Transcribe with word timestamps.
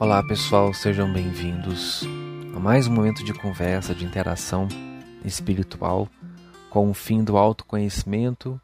Olá 0.00 0.22
pessoal, 0.22 0.72
sejam 0.72 1.12
bem-vindos 1.12 2.04
a 2.56 2.58
mais 2.58 2.86
um 2.86 2.90
momento 2.90 3.22
de 3.22 3.34
conversa, 3.34 3.94
de 3.94 4.02
interação 4.02 4.66
espiritual 5.26 6.08
com 6.70 6.88
o 6.88 6.94
fim 6.94 7.22
do 7.22 7.36
autoconhecimento, 7.36 8.58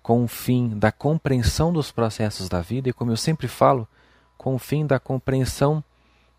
com 0.00 0.22
o 0.22 0.28
fim 0.28 0.68
da 0.78 0.92
compreensão 0.92 1.72
dos 1.72 1.90
processos 1.90 2.48
da 2.48 2.60
vida 2.60 2.88
e, 2.88 2.92
como 2.92 3.10
eu 3.10 3.16
sempre 3.16 3.48
falo, 3.48 3.88
com 4.38 4.54
o 4.54 4.58
fim 4.58 4.86
da 4.86 5.00
compreensão 5.00 5.82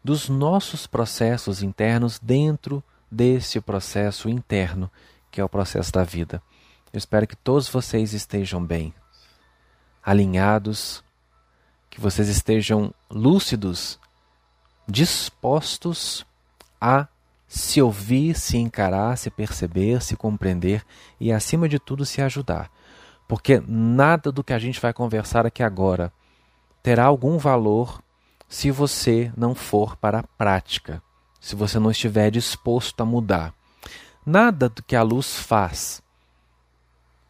dos 0.01 0.29
nossos 0.29 0.87
processos 0.87 1.61
internos 1.61 2.17
dentro 2.17 2.81
desse 3.11 3.59
processo 3.59 4.29
interno 4.29 4.89
que 5.29 5.41
é 5.41 5.43
o 5.43 5.49
processo 5.49 5.91
da 5.91 6.05
vida. 6.05 6.41
Eu 6.93 6.97
espero 6.97 7.27
que 7.27 7.35
todos 7.35 7.67
vocês 7.67 8.13
estejam 8.13 8.63
bem, 8.63 8.93
alinhados, 10.01 11.03
que 11.97 12.01
vocês 12.01 12.29
estejam 12.29 12.93
lúcidos, 13.09 13.99
dispostos 14.87 16.23
a 16.79 17.07
se 17.47 17.81
ouvir, 17.81 18.37
se 18.37 18.55
encarar, 18.55 19.17
se 19.17 19.31
perceber, 19.31 20.03
se 20.03 20.15
compreender 20.15 20.85
e, 21.19 21.31
acima 21.33 21.67
de 21.67 21.79
tudo, 21.79 22.05
se 22.05 22.21
ajudar. 22.21 22.69
Porque 23.27 23.63
nada 23.67 24.31
do 24.31 24.43
que 24.43 24.53
a 24.53 24.59
gente 24.59 24.79
vai 24.79 24.93
conversar 24.93 25.47
aqui 25.47 25.63
agora 25.63 26.13
terá 26.83 27.05
algum 27.05 27.39
valor 27.39 27.99
se 28.47 28.69
você 28.69 29.33
não 29.35 29.55
for 29.55 29.95
para 29.95 30.19
a 30.19 30.23
prática, 30.37 31.01
se 31.41 31.55
você 31.55 31.79
não 31.79 31.89
estiver 31.89 32.29
disposto 32.29 33.01
a 33.01 33.05
mudar. 33.07 33.55
Nada 34.23 34.69
do 34.69 34.83
que 34.83 34.95
a 34.95 35.01
luz 35.01 35.39
faz 35.39 36.03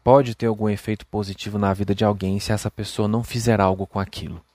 pode 0.04 0.34
ter 0.34 0.44
algum 0.44 0.68
efeito 0.68 1.06
positivo 1.06 1.58
na 1.58 1.72
vida 1.72 1.94
de 1.94 2.04
alguém 2.04 2.38
se 2.38 2.52
essa 2.52 2.70
pessoa 2.70 3.08
não 3.08 3.24
fizer 3.24 3.62
algo 3.62 3.86
com 3.86 3.98
aquilo. 3.98 4.46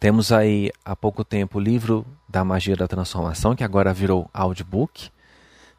Temos 0.00 0.32
aí 0.32 0.72
há 0.82 0.96
pouco 0.96 1.22
tempo 1.22 1.58
o 1.58 1.60
livro 1.60 2.06
da 2.26 2.42
Magia 2.42 2.74
da 2.74 2.88
Transformação, 2.88 3.54
que 3.54 3.62
agora 3.62 3.92
virou 3.92 4.30
audiobook. 4.32 5.10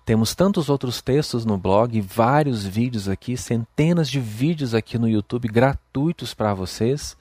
Temos 0.06 0.36
tantos 0.36 0.70
outros 0.70 1.02
textos 1.02 1.44
no 1.44 1.58
blog, 1.58 2.00
vários 2.02 2.64
vídeos 2.64 3.10
aqui, 3.10 3.36
centenas 3.36 4.08
de 4.08 4.20
vídeos 4.20 4.76
aqui 4.76 5.00
no 5.00 5.10
YouTube 5.10 5.48
gratuitos 5.48 6.36
para 6.36 6.54
vocês. 6.54 7.18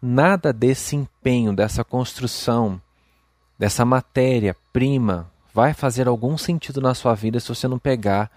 Nada 0.00 0.50
desse 0.50 0.96
empenho, 0.96 1.54
dessa 1.54 1.84
construção, 1.84 2.80
dessa 3.58 3.84
matéria-prima 3.84 5.30
vai 5.52 5.74
fazer 5.74 6.08
algum 6.08 6.38
sentido 6.38 6.80
na 6.80 6.94
sua 6.94 7.14
vida 7.14 7.38
se 7.38 7.50
você 7.50 7.68
não 7.68 7.78
pegar 7.78 8.30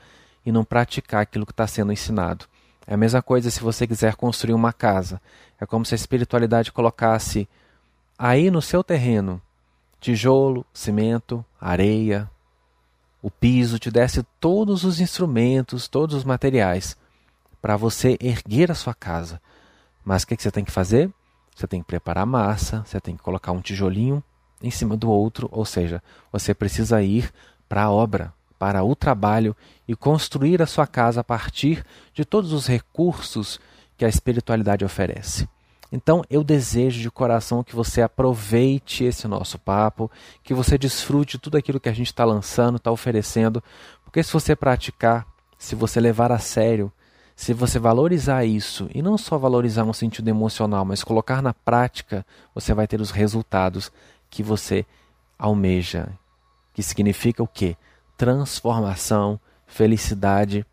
e 0.45 0.51
não 0.51 0.65
praticar 0.65 1.21
aquilo 1.21 1.45
que 1.45 1.53
está 1.53 1.67
sendo 1.67 1.93
ensinado. 1.93 2.47
É 2.85 2.95
a 2.95 2.97
mesma 2.97 3.21
coisa 3.21 3.49
se 3.49 3.61
você 3.61 3.87
quiser 3.87 4.15
construir 4.15 4.53
uma 4.53 4.73
casa. 4.73 5.21
É 5.57 5.65
como 5.65 5.85
se 5.85 5.93
a 5.93 5.95
espiritualidade 5.95 6.69
colocasse 6.69 7.47
aí 8.17 8.51
no 8.51 8.61
seu 8.61 8.83
terreno 8.83 9.41
tijolo, 10.03 10.65
cimento, 10.73 11.45
areia, 11.59 12.29
o 13.21 13.31
piso, 13.31 13.79
te 13.79 13.89
desse 13.89 14.21
todos 14.37 14.83
os 14.83 14.99
instrumentos, 14.99 15.87
todos 15.87 16.13
os 16.13 16.25
materiais 16.25 16.97
para 17.61 17.77
você 17.77 18.17
erguer 18.19 18.69
a 18.69 18.75
sua 18.75 18.93
casa. 18.93 19.41
Mas 20.03 20.23
o 20.23 20.27
que, 20.27 20.35
que 20.35 20.43
você 20.43 20.51
tem 20.51 20.65
que 20.65 20.71
fazer? 20.73 21.09
Você 21.55 21.65
tem 21.65 21.79
que 21.79 21.87
preparar 21.87 22.23
a 22.23 22.25
massa, 22.25 22.83
você 22.85 22.99
tem 22.99 23.15
que 23.15 23.23
colocar 23.23 23.53
um 23.53 23.61
tijolinho 23.61 24.21
em 24.61 24.69
cima 24.69 24.97
do 24.97 25.09
outro, 25.09 25.47
ou 25.49 25.63
seja, 25.63 26.03
você 26.29 26.53
precisa 26.53 27.01
ir 27.01 27.31
para 27.69 27.83
a 27.83 27.91
obra, 27.91 28.33
para 28.59 28.83
o 28.83 28.93
trabalho 28.97 29.55
e 29.87 29.95
construir 29.95 30.61
a 30.61 30.67
sua 30.67 30.85
casa 30.85 31.21
a 31.21 31.23
partir 31.23 31.85
de 32.13 32.25
todos 32.25 32.51
os 32.51 32.67
recursos 32.67 33.57
que 33.95 34.03
a 34.03 34.09
espiritualidade 34.09 34.83
oferece. 34.83 35.47
Então 35.95 36.23
eu 36.27 36.43
desejo 36.43 36.99
de 36.99 37.11
coração 37.11 37.63
que 37.63 37.75
você 37.75 38.01
aproveite 38.01 39.03
esse 39.03 39.27
nosso 39.27 39.59
papo, 39.59 40.09
que 40.43 40.51
você 40.51 40.75
desfrute 40.75 41.37
tudo 41.37 41.55
aquilo 41.55 41.79
que 41.79 41.87
a 41.87 41.93
gente 41.93 42.07
está 42.07 42.25
lançando, 42.25 42.77
está 42.77 42.91
oferecendo, 42.91 43.63
porque 44.03 44.23
se 44.23 44.33
você 44.33 44.55
praticar, 44.55 45.23
se 45.55 45.75
você 45.75 46.01
levar 46.01 46.31
a 46.31 46.39
sério, 46.39 46.91
se 47.35 47.53
você 47.53 47.77
valorizar 47.77 48.43
isso, 48.43 48.89
e 48.91 49.03
não 49.03 49.19
só 49.19 49.37
valorizar 49.37 49.85
no 49.85 49.93
sentido 49.93 50.27
emocional, 50.29 50.83
mas 50.83 51.03
colocar 51.03 51.43
na 51.43 51.53
prática, 51.53 52.25
você 52.55 52.73
vai 52.73 52.87
ter 52.87 52.99
os 52.99 53.11
resultados 53.11 53.91
que 54.31 54.41
você 54.41 54.87
almeja. 55.37 56.09
Que 56.73 56.81
significa 56.81 57.43
o 57.43 57.47
quê? 57.47 57.77
Transformação, 58.17 59.39
felicidade. 59.67 60.65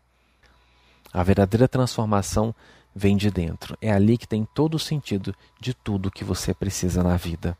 A 1.13 1.21
verdadeira 1.21 1.67
transformação 1.67 2.55
vem 2.95 3.17
de 3.17 3.31
dentro. 3.31 3.77
É 3.81 3.91
ali 3.91 4.17
que 4.17 4.27
tem 4.27 4.47
todo 4.53 4.75
o 4.75 4.79
sentido 4.79 5.35
de 5.59 5.73
tudo 5.73 6.11
que 6.11 6.23
você 6.23 6.53
precisa 6.53 7.03
na 7.03 7.17
vida. 7.17 7.57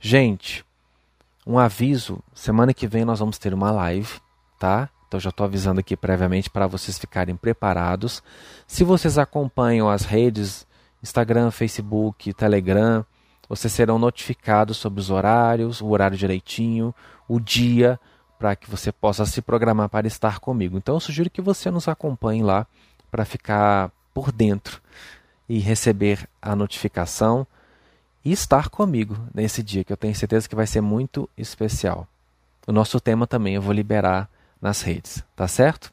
Gente, 0.00 0.64
um 1.46 1.58
aviso: 1.58 2.20
semana 2.34 2.74
que 2.74 2.86
vem 2.86 3.04
nós 3.04 3.18
vamos 3.18 3.38
ter 3.38 3.54
uma 3.54 3.70
live, 3.70 4.20
tá? 4.58 4.88
Então 5.08 5.18
já 5.18 5.30
estou 5.30 5.44
avisando 5.44 5.80
aqui 5.80 5.96
previamente 5.96 6.48
para 6.48 6.66
vocês 6.66 6.98
ficarem 6.98 7.34
preparados. 7.34 8.22
Se 8.66 8.84
vocês 8.84 9.18
acompanham 9.18 9.88
as 9.88 10.04
redes 10.04 10.66
Instagram, 11.02 11.50
Facebook, 11.50 12.32
Telegram, 12.34 13.04
vocês 13.48 13.72
serão 13.72 13.98
notificados 13.98 14.76
sobre 14.76 15.00
os 15.00 15.10
horários, 15.10 15.80
o 15.80 15.88
horário 15.88 16.16
direitinho, 16.16 16.94
o 17.26 17.40
dia, 17.40 17.98
para 18.38 18.54
que 18.54 18.70
você 18.70 18.92
possa 18.92 19.26
se 19.26 19.42
programar 19.42 19.88
para 19.88 20.06
estar 20.06 20.38
comigo. 20.38 20.76
Então 20.76 20.94
eu 20.94 21.00
sugiro 21.00 21.30
que 21.30 21.42
você 21.42 21.70
nos 21.70 21.88
acompanhe 21.88 22.42
lá 22.42 22.66
para 23.10 23.24
ficar 23.24 23.90
por 24.12 24.32
dentro 24.32 24.80
e 25.48 25.58
receber 25.58 26.28
a 26.40 26.54
notificação 26.54 27.46
e 28.24 28.32
estar 28.32 28.68
comigo 28.68 29.16
nesse 29.34 29.62
dia, 29.62 29.82
que 29.82 29.92
eu 29.92 29.96
tenho 29.96 30.14
certeza 30.14 30.48
que 30.48 30.54
vai 30.54 30.66
ser 30.66 30.80
muito 30.80 31.28
especial. 31.36 32.06
O 32.66 32.72
nosso 32.72 33.00
tema 33.00 33.26
também 33.26 33.54
eu 33.54 33.62
vou 33.62 33.72
liberar 33.72 34.28
nas 34.60 34.82
redes, 34.82 35.24
tá 35.34 35.48
certo? 35.48 35.92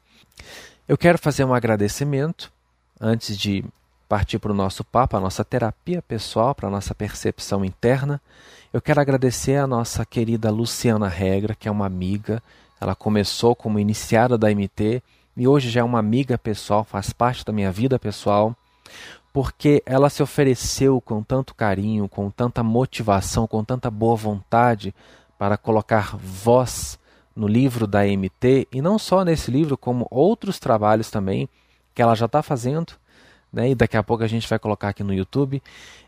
Eu 0.87 0.97
quero 0.97 1.17
fazer 1.17 1.43
um 1.43 1.53
agradecimento 1.53 2.51
antes 2.99 3.37
de 3.37 3.63
partir 4.07 4.39
para 4.39 4.51
o 4.51 4.55
nosso 4.55 4.83
papo, 4.83 5.17
a 5.17 5.19
nossa 5.19 5.43
terapia 5.43 6.01
pessoal, 6.01 6.55
para 6.55 6.67
a 6.67 6.71
nossa 6.71 6.95
percepção 6.95 7.65
interna. 7.65 8.21
Eu 8.71 8.81
quero 8.81 9.01
agradecer 9.01 9.55
a 9.55 9.67
nossa 9.67 10.05
querida 10.05 10.49
Luciana 10.49 11.07
Regra, 11.07 11.55
que 11.55 11.67
é 11.67 11.71
uma 11.71 11.85
amiga. 11.85 12.41
Ela 12.79 12.95
começou 12.95 13.55
como 13.55 13.79
iniciada 13.79 14.37
da 14.37 14.49
MT 14.49 15.01
e 15.37 15.47
hoje 15.47 15.69
já 15.69 15.81
é 15.81 15.83
uma 15.83 15.99
amiga 15.99 16.35
pessoal, 16.35 16.83
faz 16.83 17.13
parte 17.13 17.45
da 17.45 17.53
minha 17.53 17.71
vida 17.71 17.99
pessoal, 17.99 18.55
porque 19.31 19.83
ela 19.85 20.09
se 20.09 20.23
ofereceu 20.23 20.99
com 20.99 21.21
tanto 21.21 21.53
carinho, 21.53 22.09
com 22.09 22.27
tanta 22.31 22.63
motivação, 22.63 23.45
com 23.45 23.63
tanta 23.63 23.91
boa 23.91 24.15
vontade 24.15 24.95
para 25.37 25.55
colocar 25.55 26.17
voz 26.17 26.97
no 27.35 27.47
livro 27.47 27.85
da 27.85 28.03
MT, 28.03 28.67
e 28.71 28.81
não 28.81 28.97
só 28.97 29.23
nesse 29.23 29.51
livro, 29.51 29.77
como 29.77 30.07
outros 30.09 30.57
trabalhos 30.57 31.11
também 31.11 31.47
que 31.93 32.01
ela 32.01 32.15
já 32.15 32.25
está 32.25 32.41
fazendo, 32.41 32.93
né? 33.53 33.69
e 33.69 33.75
daqui 33.75 33.95
a 33.95 34.01
pouco 34.01 34.23
a 34.23 34.27
gente 34.27 34.49
vai 34.49 34.57
colocar 34.57 34.89
aqui 34.89 35.03
no 35.03 35.13
YouTube. 35.13 35.61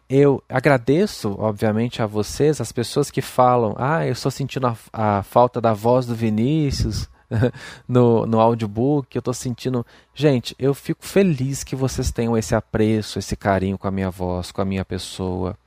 Eu 0.09 0.43
agradeço, 0.49 1.35
obviamente, 1.37 2.01
a 2.01 2.07
vocês, 2.07 2.59
as 2.59 2.71
pessoas 2.71 3.11
que 3.11 3.21
falam: 3.21 3.75
ah, 3.77 4.07
eu 4.07 4.13
estou 4.13 4.31
sentindo 4.31 4.65
a, 4.65 4.75
a 4.91 5.21
falta 5.21 5.61
da 5.61 5.71
voz 5.71 6.07
do 6.07 6.15
Vinícius 6.15 7.07
no, 7.87 8.25
no 8.25 8.39
audiobook, 8.39 9.15
eu 9.15 9.19
estou 9.19 9.33
sentindo. 9.33 9.85
Gente, 10.13 10.55
eu 10.57 10.73
fico 10.73 11.05
feliz 11.05 11.63
que 11.63 11.75
vocês 11.75 12.11
tenham 12.11 12.37
esse 12.37 12.55
apreço, 12.55 13.19
esse 13.19 13.35
carinho 13.35 13.77
com 13.77 13.87
a 13.87 13.91
minha 13.91 14.09
voz, 14.09 14.51
com 14.51 14.61
a 14.61 14.65
minha 14.65 14.83
pessoa, 14.83 15.57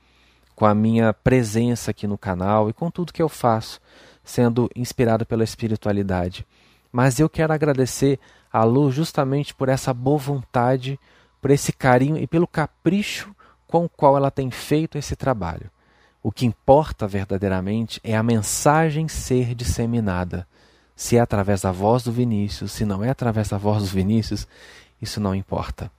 com 0.55 0.65
a 0.65 0.75
minha 0.75 1.13
presença 1.13 1.91
aqui 1.91 2.05
no 2.07 2.17
canal 2.17 2.69
e 2.69 2.73
com 2.73 2.91
tudo 2.91 3.13
que 3.13 3.21
eu 3.21 3.29
faço 3.29 3.79
sendo 4.23 4.69
inspirado 4.75 5.25
pela 5.25 5.43
espiritualidade. 5.43 6.45
Mas 6.91 7.19
eu 7.19 7.29
quero 7.29 7.53
agradecer 7.53 8.19
a 8.51 8.63
Lu 8.63 8.91
justamente 8.91 9.53
por 9.53 9.67
essa 9.67 9.93
boa 9.93 10.17
vontade, 10.17 10.99
por 11.41 11.51
esse 11.51 11.73
carinho 11.73 12.17
e 12.17 12.27
pelo 12.27 12.47
capricho 12.47 13.35
com 13.67 13.85
o 13.85 13.89
qual 13.89 14.15
ela 14.15 14.29
tem 14.29 14.51
feito 14.51 14.97
esse 14.97 15.15
trabalho. 15.15 15.69
O 16.21 16.31
que 16.31 16.45
importa 16.45 17.07
verdadeiramente 17.07 17.99
é 18.03 18.15
a 18.15 18.23
mensagem 18.23 19.07
ser 19.07 19.55
disseminada. 19.55 20.47
Se 21.03 21.17
é 21.17 21.19
através 21.19 21.59
da 21.59 21.69
voz 21.69 22.01
do 22.01 22.13
Vinícius, 22.13 22.71
se 22.71 22.85
não 22.85 23.03
é 23.03 23.09
através 23.09 23.49
da 23.49 23.57
voz 23.57 23.83
do 23.83 23.89
Vinícius, 23.89 24.47
isso 25.01 25.19
não 25.19 25.35
importa. 25.35 25.91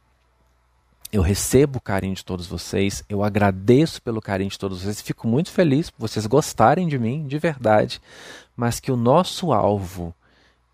Eu 1.12 1.20
recebo 1.20 1.76
o 1.76 1.80
carinho 1.80 2.14
de 2.14 2.24
todos 2.24 2.46
vocês, 2.46 3.04
eu 3.06 3.22
agradeço 3.22 4.00
pelo 4.00 4.22
carinho 4.22 4.48
de 4.48 4.58
todos 4.58 4.80
vocês, 4.80 5.02
fico 5.02 5.28
muito 5.28 5.50
feliz 5.50 5.90
por 5.90 6.08
vocês 6.08 6.24
gostarem 6.24 6.88
de 6.88 6.98
mim, 6.98 7.26
de 7.26 7.38
verdade, 7.38 8.00
mas 8.56 8.80
que 8.80 8.90
o 8.90 8.96
nosso 8.96 9.52
alvo, 9.52 10.14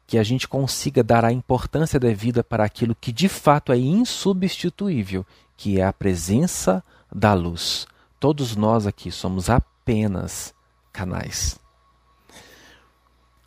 que 0.07 0.17
a 0.17 0.23
gente 0.23 0.47
consiga 0.47 1.03
dar 1.03 1.25
a 1.25 1.33
importância 1.33 1.99
devida 1.99 2.45
para 2.45 2.65
aquilo 2.65 2.95
que 2.95 3.11
de 3.11 3.29
fato 3.29 3.73
é 3.73 3.79
insubstituível, 3.79 5.27
que 5.57 5.81
é 5.81 5.85
a 5.85 5.93
presença 5.93 6.85
da 7.13 7.35
luz. 7.35 7.85
Todos 8.21 8.55
nós 8.55 8.87
aqui 8.87 9.11
somos 9.11 9.51
apenas 9.51 10.55
canais. 10.93 11.60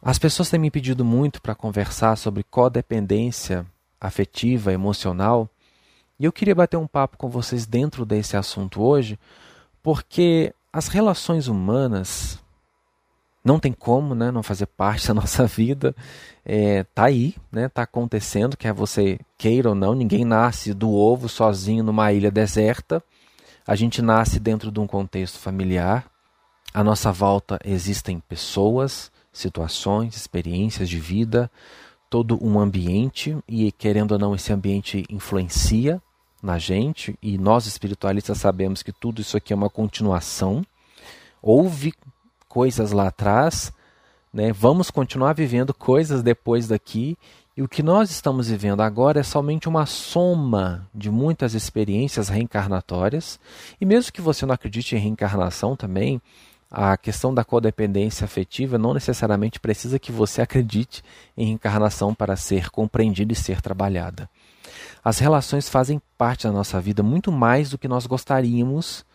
As 0.06 0.20
pessoas 0.20 0.50
têm 0.50 0.60
me 0.60 0.70
pedido 0.70 1.06
muito 1.06 1.42
para 1.42 1.56
conversar 1.56 2.18
sobre 2.18 2.44
codependência 2.44 3.66
afetiva, 4.02 4.74
emocional, 4.74 5.50
e 6.20 6.26
eu 6.26 6.32
queria 6.34 6.54
bater 6.54 6.76
um 6.76 6.86
papo 6.86 7.18
com 7.18 7.30
vocês 7.30 7.66
dentro 7.66 8.06
desse 8.06 8.36
assunto 8.36 8.82
hoje, 8.82 9.18
porque 9.82 10.54
as 10.74 10.90
relações 10.90 11.48
humanas 11.48 12.38
não 13.46 13.58
tem 13.58 13.72
como 13.72 14.14
né, 14.14 14.30
não 14.30 14.44
fazer 14.44 14.66
parte 14.66 15.08
da 15.10 15.14
nossa 15.14 15.48
vida. 15.48 15.96
É, 16.46 16.84
tá 16.84 17.06
aí, 17.06 17.34
né, 17.50 17.70
tá 17.70 17.84
acontecendo, 17.84 18.58
quer 18.58 18.74
você 18.74 19.18
queira 19.38 19.70
ou 19.70 19.76
não, 19.76 19.94
ninguém 19.94 20.26
nasce 20.26 20.74
do 20.74 20.92
ovo 20.92 21.30
sozinho 21.30 21.82
numa 21.82 22.12
ilha 22.12 22.30
deserta. 22.30 23.02
A 23.66 23.74
gente 23.74 24.02
nasce 24.02 24.38
dentro 24.38 24.70
de 24.70 24.82
um 24.82 24.88
contexto 24.88 25.40
familiar. 25.40 26.06
À 26.74 26.84
nossa 26.84 27.10
volta 27.10 27.58
existem 27.64 28.20
pessoas, 28.20 29.10
situações, 29.34 30.16
experiências 30.16 30.88
de 30.88 31.00
vida, 31.00 31.52
todo 32.10 32.38
um 32.46 32.60
ambiente 32.60 33.36
e 33.48 33.72
querendo 33.72 34.12
ou 34.12 34.20
não 34.20 34.36
esse 34.36 34.54
ambiente 34.54 35.04
influencia 35.10 36.02
na 36.42 36.60
gente 36.60 37.18
e 37.22 37.38
nós 37.38 37.66
espiritualistas 37.66 38.38
sabemos 38.38 38.84
que 38.84 38.92
tudo 38.92 39.20
isso 39.20 39.36
aqui 39.36 39.52
é 39.52 39.56
uma 39.56 39.70
continuação. 39.70 40.64
Houve 41.42 41.94
coisas 42.48 42.92
lá 42.92 43.08
atrás, 43.08 43.74
né? 44.32 44.54
Vamos 44.54 44.92
continuar 44.92 45.34
vivendo 45.34 45.74
coisas 45.74 46.22
depois 46.22 46.68
daqui 46.68 47.18
e 47.56 47.62
o 47.62 47.68
que 47.68 47.84
nós 47.84 48.10
estamos 48.10 48.50
vivendo 48.50 48.82
agora 48.82 49.20
é 49.20 49.24
somente 49.24 49.70
uma 49.70 49.86
soma 49.86 50.88
de 50.94 51.12
muitas 51.12 51.54
experiências 51.54 52.28
reencarnatórias. 52.28 53.40
E 53.80 53.86
mesmo 53.86 54.12
que 54.12 54.22
você 54.22 54.44
não 54.44 54.56
acredite 54.56 54.96
em 54.96 55.00
reencarnação 55.00 55.76
também, 55.76 56.20
a 56.76 56.98
questão 56.98 57.32
da 57.32 57.44
codependência 57.44 58.26
afetiva 58.26 58.80
não 58.80 58.96
necessariamente 58.96 59.60
precisa 59.60 60.00
que 60.00 60.12
você 60.12 60.42
acredite 60.42 61.04
em 61.38 61.46
reencarnação 61.46 62.16
para 62.16 62.36
ser 62.36 62.72
compreendida 62.72 63.32
e 63.32 63.36
ser 63.36 63.62
trabalhada. 63.62 64.28
As 65.06 65.20
relações 65.20 65.70
fazem 65.70 66.02
parte 66.18 66.48
da 66.48 66.52
nossa 66.52 66.82
vida 66.82 67.04
muito 67.04 67.32
mais 67.32 67.70
do 67.70 67.78
que 67.78 67.88
nós 67.88 68.08
gostaríamos 68.08 69.06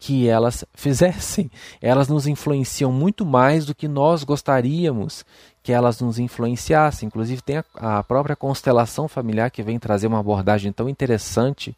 que 0.00 0.26
elas 0.28 0.64
fizessem. 0.74 1.48
Elas 1.80 2.08
nos 2.08 2.26
influenciam 2.26 2.90
muito 2.90 3.24
mais 3.24 3.64
do 3.64 3.74
que 3.74 3.86
nós 3.86 4.24
gostaríamos 4.24 5.24
que 5.62 5.72
elas 5.72 6.00
nos 6.00 6.18
influenciassem. 6.18 7.06
Inclusive, 7.06 7.40
tem 7.40 7.58
a, 7.58 7.98
a 7.98 8.02
própria 8.02 8.34
constelação 8.34 9.06
familiar 9.06 9.50
que 9.52 9.62
vem 9.62 9.78
trazer 9.78 10.08
uma 10.08 10.18
abordagem 10.18 10.72
tão 10.72 10.88
interessante 10.88 11.76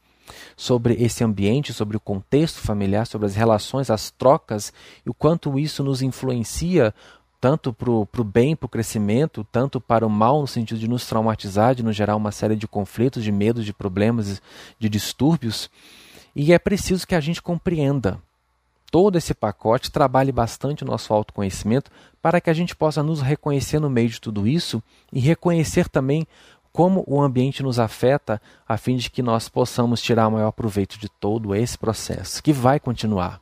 sobre 0.56 0.94
esse 0.94 1.22
ambiente, 1.24 1.72
sobre 1.72 1.96
o 1.96 2.00
contexto 2.00 2.60
familiar, 2.60 3.06
sobre 3.06 3.26
as 3.26 3.34
relações, 3.34 3.90
as 3.90 4.10
trocas 4.10 4.72
e 5.04 5.10
o 5.10 5.14
quanto 5.14 5.58
isso 5.58 5.82
nos 5.82 6.02
influencia 6.02 6.94
tanto 7.40 7.72
para 7.72 7.90
o 7.90 8.24
bem, 8.24 8.56
para 8.56 8.66
o 8.66 8.68
crescimento, 8.68 9.46
tanto 9.52 9.80
para 9.80 10.06
o 10.06 10.10
mal, 10.10 10.40
no 10.40 10.46
sentido 10.46 10.78
de 10.78 10.88
nos 10.88 11.06
traumatizar, 11.06 11.74
de 11.74 11.84
nos 11.84 11.94
gerar 11.94 12.16
uma 12.16 12.32
série 12.32 12.56
de 12.56 12.66
conflitos, 12.66 13.22
de 13.22 13.30
medos, 13.30 13.64
de 13.64 13.72
problemas, 13.72 14.42
de 14.78 14.88
distúrbios. 14.88 15.70
E 16.34 16.52
é 16.52 16.58
preciso 16.58 17.06
que 17.06 17.14
a 17.14 17.20
gente 17.20 17.40
compreenda 17.40 18.20
todo 18.90 19.16
esse 19.16 19.34
pacote, 19.34 19.90
trabalhe 19.90 20.32
bastante 20.32 20.82
o 20.82 20.86
nosso 20.86 21.12
autoconhecimento 21.12 21.90
para 22.20 22.40
que 22.40 22.50
a 22.50 22.54
gente 22.54 22.74
possa 22.74 23.02
nos 23.02 23.20
reconhecer 23.20 23.78
no 23.78 23.90
meio 23.90 24.08
de 24.08 24.20
tudo 24.20 24.46
isso 24.46 24.82
e 25.12 25.20
reconhecer 25.20 25.88
também 25.88 26.26
como 26.78 27.02
o 27.08 27.20
ambiente 27.20 27.60
nos 27.60 27.80
afeta, 27.80 28.40
a 28.68 28.76
fim 28.76 28.94
de 28.94 29.10
que 29.10 29.20
nós 29.20 29.48
possamos 29.48 30.00
tirar 30.00 30.28
o 30.28 30.30
maior 30.30 30.52
proveito 30.52 30.96
de 30.96 31.08
todo 31.08 31.52
esse 31.52 31.76
processo, 31.76 32.40
que 32.40 32.52
vai 32.52 32.78
continuar. 32.78 33.40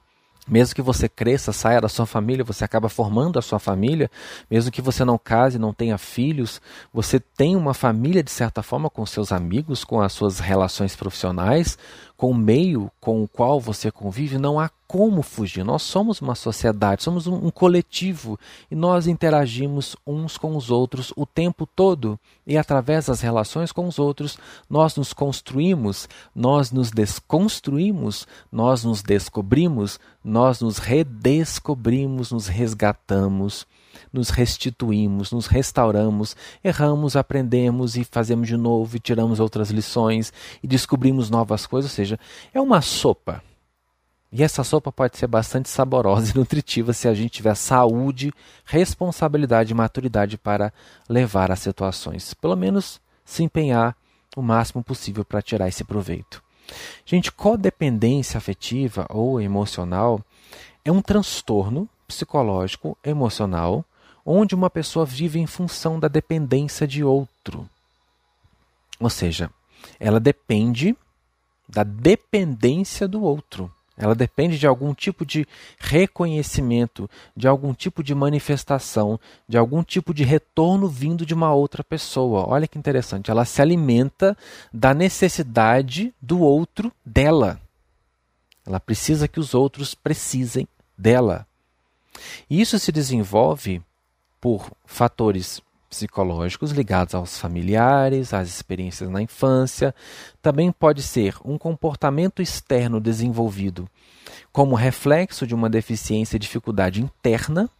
Mesmo 0.48 0.74
que 0.74 0.80
você 0.80 1.06
cresça, 1.06 1.52
saia 1.52 1.78
da 1.78 1.88
sua 1.88 2.06
família, 2.06 2.42
você 2.42 2.64
acaba 2.64 2.88
formando 2.88 3.38
a 3.38 3.42
sua 3.42 3.58
família. 3.58 4.10
Mesmo 4.50 4.70
que 4.70 4.80
você 4.80 5.04
não 5.04 5.18
case, 5.18 5.58
não 5.58 5.74
tenha 5.74 5.98
filhos, 5.98 6.62
você 6.90 7.20
tem 7.20 7.56
uma 7.56 7.74
família 7.74 8.22
de 8.22 8.30
certa 8.30 8.62
forma 8.62 8.88
com 8.88 9.04
seus 9.04 9.30
amigos, 9.30 9.84
com 9.84 10.00
as 10.00 10.14
suas 10.14 10.38
relações 10.40 10.96
profissionais, 10.96 11.76
com 12.16 12.30
o 12.30 12.34
meio 12.34 12.90
com 13.00 13.22
o 13.22 13.28
qual 13.28 13.60
você 13.60 13.90
convive. 13.90 14.38
Não 14.38 14.58
há 14.58 14.70
como 14.86 15.22
fugir. 15.22 15.64
Nós 15.64 15.82
somos 15.82 16.20
uma 16.20 16.34
sociedade, 16.34 17.02
somos 17.02 17.26
um, 17.26 17.46
um, 17.46 17.50
coletivo 17.50 18.38
e 18.70 18.74
nós 18.74 19.06
interagimos 19.06 19.96
uns 20.06 20.38
com 20.38 20.56
os 20.56 20.70
outros 20.70 21.12
o 21.16 21.26
tempo 21.26 21.66
todo. 21.66 22.18
E 22.46 22.56
através 22.56 23.06
das 23.06 23.20
relações 23.20 23.72
com 23.72 23.86
os 23.86 23.98
outros, 23.98 24.38
nós 24.70 24.96
nos 24.96 25.12
construímos, 25.12 26.08
nós 26.34 26.70
nos 26.70 26.90
desconstruímos, 26.90 28.26
nós 28.50 28.84
nos 28.84 29.02
descobrimos, 29.02 29.98
nós 30.24 30.60
nos 30.60 30.78
redescobrimos, 30.78 32.30
nos 32.30 32.46
resgatamos 32.46 33.66
nos 34.12 34.30
restituímos, 34.30 35.32
nos 35.32 35.46
restauramos, 35.46 36.36
erramos, 36.62 37.16
aprendemos 37.16 37.96
e 37.96 38.04
fazemos 38.04 38.48
de 38.48 38.56
novo 38.56 38.96
e 38.96 39.00
tiramos 39.00 39.40
outras 39.40 39.70
lições 39.70 40.32
e 40.62 40.66
descobrimos 40.66 41.30
novas 41.30 41.66
coisas, 41.66 41.90
ou 41.90 41.94
seja, 41.94 42.18
é 42.52 42.60
uma 42.60 42.80
sopa. 42.80 43.42
E 44.30 44.42
essa 44.42 44.64
sopa 44.64 44.92
pode 44.92 45.16
ser 45.16 45.26
bastante 45.26 45.68
saborosa 45.68 46.32
e 46.32 46.38
nutritiva 46.38 46.92
se 46.92 47.08
a 47.08 47.14
gente 47.14 47.30
tiver 47.30 47.54
saúde, 47.54 48.32
responsabilidade 48.64 49.72
e 49.72 49.74
maturidade 49.74 50.36
para 50.36 50.72
levar 51.08 51.50
as 51.50 51.60
situações. 51.60 52.34
Pelo 52.34 52.56
menos 52.56 53.00
se 53.24 53.42
empenhar 53.42 53.96
o 54.36 54.42
máximo 54.42 54.82
possível 54.82 55.24
para 55.24 55.40
tirar 55.40 55.68
esse 55.68 55.84
proveito. 55.84 56.42
Gente, 57.04 57.32
codependência 57.32 58.36
afetiva 58.38 59.06
ou 59.08 59.40
emocional 59.40 60.20
é 60.84 60.92
um 60.92 61.00
transtorno 61.00 61.88
psicológico 62.06 62.96
emocional 63.04 63.84
onde 64.26 64.56
uma 64.56 64.68
pessoa 64.68 65.06
vive 65.06 65.38
em 65.38 65.46
função 65.46 66.00
da 66.00 66.08
dependência 66.08 66.86
de 66.86 67.04
outro. 67.04 67.68
Ou 68.98 69.08
seja, 69.08 69.48
ela 70.00 70.18
depende 70.18 70.96
da 71.68 71.84
dependência 71.84 73.06
do 73.06 73.22
outro. 73.22 73.72
Ela 73.96 74.14
depende 74.14 74.58
de 74.58 74.66
algum 74.66 74.92
tipo 74.92 75.24
de 75.24 75.46
reconhecimento, 75.78 77.08
de 77.34 77.48
algum 77.48 77.72
tipo 77.72 78.02
de 78.02 78.14
manifestação, 78.14 79.18
de 79.48 79.56
algum 79.56 79.82
tipo 79.82 80.12
de 80.12 80.22
retorno 80.22 80.86
vindo 80.86 81.24
de 81.24 81.32
uma 81.32 81.54
outra 81.54 81.82
pessoa. 81.82 82.46
Olha 82.46 82.68
que 82.68 82.78
interessante. 82.78 83.30
Ela 83.30 83.46
se 83.46 83.62
alimenta 83.62 84.36
da 84.72 84.92
necessidade 84.92 86.12
do 86.20 86.40
outro 86.40 86.92
dela. 87.04 87.58
Ela 88.66 88.80
precisa 88.80 89.28
que 89.28 89.40
os 89.40 89.54
outros 89.54 89.94
precisem 89.94 90.68
dela. 90.98 91.46
Isso 92.48 92.78
se 92.78 92.92
desenvolve 92.92 93.82
por 94.40 94.70
fatores 94.84 95.60
psicológicos 95.88 96.72
ligados 96.72 97.14
aos 97.14 97.38
familiares, 97.38 98.34
às 98.34 98.48
experiências 98.48 99.08
na 99.08 99.22
infância. 99.22 99.94
Também 100.42 100.70
pode 100.70 101.02
ser 101.02 101.36
um 101.44 101.56
comportamento 101.56 102.42
externo 102.42 103.00
desenvolvido 103.00 103.88
como 104.52 104.74
reflexo 104.74 105.46
de 105.46 105.54
uma 105.54 105.70
deficiência 105.70 106.36
e 106.36 106.40
dificuldade 106.40 107.02
interna. 107.02 107.70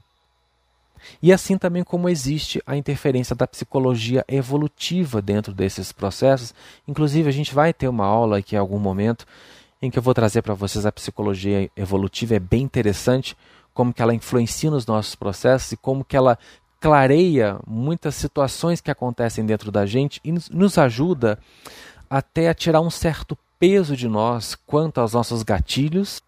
E 1.23 1.33
assim 1.33 1.59
também 1.59 1.85
como 1.85 2.09
existe 2.09 2.63
a 2.67 2.77
interferência 2.77 3.37
da 3.37 3.47
psicologia 3.47 4.25
evolutiva 4.27 5.21
dentro 5.21 5.53
desses 5.53 5.93
processos. 5.93 6.55
Inclusive, 6.87 7.29
a 7.29 7.33
gente 7.33 7.55
vai 7.55 7.73
ter 7.73 7.89
uma 7.89 8.07
aula 8.07 8.39
aqui 8.39 8.57
em 8.57 8.59
algum 8.59 8.79
momento 8.79 9.27
em 9.81 9.91
que 9.91 9.99
eu 9.99 10.03
vou 10.03 10.15
trazer 10.15 10.43
para 10.43 10.55
vocês 10.55 10.87
a 10.87 10.93
psicologia 10.93 11.71
evolutiva. 11.77 12.37
É 12.37 12.41
bem 12.41 12.63
interessante 12.63 13.37
como 13.77 13.93
que 13.93 14.01
ela 14.01 14.15
influencia 14.15 14.71
nos 14.71 14.87
nossos 14.87 15.15
processos 15.15 15.73
e 15.73 15.77
como 15.77 16.03
que 16.03 16.17
ela 16.17 16.39
clareia 16.81 17.59
muitas 17.67 18.15
situações 18.15 18.81
que 18.81 18.91
acontecem 18.91 19.45
dentro 19.45 19.71
da 19.71 19.85
gente 19.85 20.19
e 20.25 20.33
nos 20.33 20.79
ajuda 20.79 21.39
até 22.09 22.49
a 22.49 22.55
tirar 22.55 22.81
um 22.81 22.89
certo 22.89 23.37
peso 23.61 23.95
de 23.95 24.09
nós 24.09 24.57
quanto 24.67 24.99
aos 24.99 25.13
nossos 25.13 25.43
gatilhos, 25.43 26.23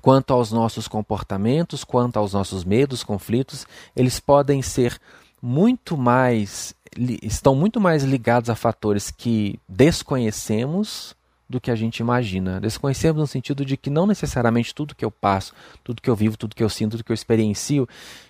quanto 0.00 0.32
aos 0.32 0.50
nossos 0.50 0.88
comportamentos, 0.88 1.84
quanto 1.84 2.18
aos 2.18 2.32
nossos 2.32 2.64
medos, 2.64 3.04
conflitos, 3.04 3.66
eles 3.94 4.18
podem 4.18 4.62
ser 4.62 4.98
muito 5.42 5.94
mais 5.94 6.74
estão 7.22 7.54
muito 7.54 7.78
mais 7.78 8.02
ligados 8.02 8.48
a 8.48 8.54
fatores 8.54 9.10
que 9.10 9.60
desconhecemos 9.68 11.14
do 11.48 11.60
que 11.60 11.70
a 11.70 11.74
gente 11.74 12.00
imagina. 12.00 12.60
Desconhecemos 12.60 13.20
no 13.20 13.26
sentido 13.26 13.64
de 13.64 13.76
que 13.76 13.88
não 13.88 14.06
necessariamente 14.06 14.74
tudo 14.74 14.94
que 14.94 15.04
eu 15.04 15.10
passo, 15.10 15.54
tudo 15.82 16.02
que 16.02 16.10
eu 16.10 16.14
vivo, 16.14 16.36
tudo 16.36 16.54
que 16.54 16.62
eu 16.62 16.68
sinto, 16.68 16.92
tudo 16.92 17.04
que 17.04 17.12
eu 17.12 17.14
experiencio 17.14 17.88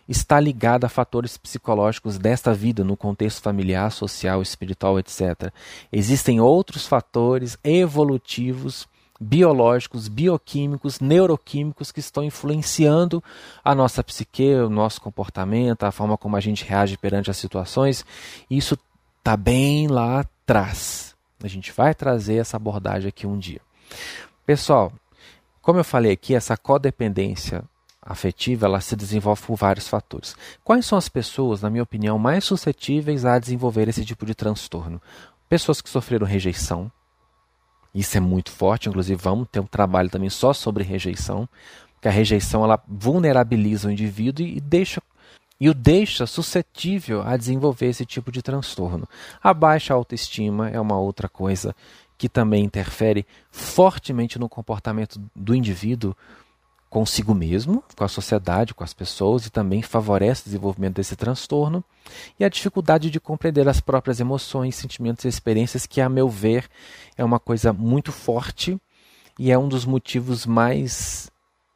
está 0.09 0.39
ligado 0.39 0.85
a 0.85 0.89
fatores 0.89 1.37
psicológicos 1.37 2.17
desta 2.17 2.55
vida, 2.55 2.85
no 2.85 2.97
contexto 2.97 3.43
familiar, 3.43 3.91
social, 3.91 4.41
espiritual, 4.41 4.99
etc. 4.99 5.53
Existem 5.91 6.41
outros 6.41 6.87
fatores 6.87 7.59
evolutivos, 7.65 8.87
biológicos, 9.21 10.07
bioquímicos, 10.07 11.01
neuroquímicos 11.01 11.91
que 11.91 11.99
estão 11.99 12.23
influenciando 12.23 13.23
a 13.65 13.75
nossa 13.75 14.03
psique, 14.05 14.55
o 14.55 14.71
nosso 14.71 15.01
comportamento, 15.01 15.83
a 15.83 15.91
forma 15.91 16.17
como 16.17 16.37
a 16.37 16.41
gente 16.41 16.65
reage 16.65 16.97
perante 16.97 17.31
as 17.31 17.37
situações. 17.37 18.07
Isso 18.49 18.79
está 19.19 19.37
bem 19.37 19.89
lá 19.89 20.21
atrás 20.21 21.08
a 21.43 21.49
gente 21.49 21.73
vai 21.73 21.95
trazer 21.95 22.37
essa 22.37 22.57
abordagem 22.57 23.09
aqui 23.09 23.27
um 23.27 23.39
dia. 23.39 23.61
Pessoal, 24.45 24.93
como 25.61 25.79
eu 25.79 25.85
falei 25.85 26.13
aqui, 26.13 26.35
essa 26.35 26.57
codependência 26.57 27.63
afetiva 28.01 28.67
ela 28.67 28.81
se 28.81 28.97
desenvolve 28.97 29.43
por 29.43 29.57
vários 29.57 29.87
fatores. 29.87 30.35
Quais 30.65 30.87
são 30.87 30.97
as 30.97 31.09
pessoas, 31.09 31.61
na 31.61 31.69
minha 31.69 31.83
opinião, 31.83 32.19
mais 32.19 32.45
suscetíveis 32.45 33.25
a 33.25 33.39
desenvolver 33.39 33.89
esse 33.89 34.05
tipo 34.05 34.25
de 34.25 34.35
transtorno? 34.35 35.01
Pessoas 35.49 35.83
que 35.83 35.91
sofreram 35.91 36.27
rejeição. 36.27 36.91
Isso 37.95 38.17
é 38.17 38.21
muito 38.21 38.51
forte, 38.51 38.89
inclusive 38.89 39.21
vamos 39.21 39.49
ter 39.51 39.61
um 39.61 39.67
trabalho 39.67 40.09
também 40.09 40.31
só 40.31 40.53
sobre 40.53 40.85
rejeição. 40.85 41.49
que 42.01 42.07
a 42.07 42.13
rejeição 42.13 42.63
ela 42.63 42.81
vulnerabiliza 42.87 43.89
o 43.89 43.91
indivíduo 43.91 44.47
e 44.47 44.61
deixa 44.61 45.03
e 45.61 45.69
o 45.69 45.75
deixa 45.75 46.27
suscetível 46.27 47.23
a 47.23 47.37
desenvolver 47.37 47.87
esse 47.87 48.07
tipo 48.07 48.31
de 48.31 48.43
transtorno. 48.43 49.09
A 49.43 49.53
baixa 49.53 49.95
autoestima 49.95 50.69
é 50.71 50.81
uma 50.81 50.99
outra 50.99 51.29
coisa 51.29 51.75
que 52.17 52.29
também 52.29 52.65
interfere 52.65 53.27
fortemente 53.51 54.39
no 54.39 54.49
comportamento 54.49 55.21
do 55.35 55.55
indivíduo 55.55 56.17
consigo 56.91 57.35
mesmo, 57.35 57.85
com 57.95 58.05
a 58.05 58.09
sociedade, 58.09 58.75
com 58.75 58.83
as 58.83 58.95
pessoas 58.95 59.47
e 59.47 59.51
também 59.51 59.83
favorece 59.83 60.43
o 60.43 60.45
desenvolvimento 60.47 60.97
desse 60.97 61.15
transtorno. 61.15 61.85
E 62.41 62.45
a 62.45 62.49
dificuldade 62.49 63.11
de 63.11 63.21
compreender 63.21 63.69
as 63.69 63.81
próprias 63.81 64.21
emoções, 64.21 64.75
sentimentos 64.75 65.25
e 65.25 65.29
experiências, 65.29 65.87
que, 65.87 66.01
a 66.01 66.09
meu 66.09 66.29
ver, 66.29 66.69
é 67.17 67.25
uma 67.25 67.39
coisa 67.39 67.73
muito 67.73 68.11
forte 68.11 68.81
e 69.39 69.53
é 69.53 69.59
um 69.59 69.69
dos 69.69 69.85
motivos 69.85 70.47
mais 70.47 71.31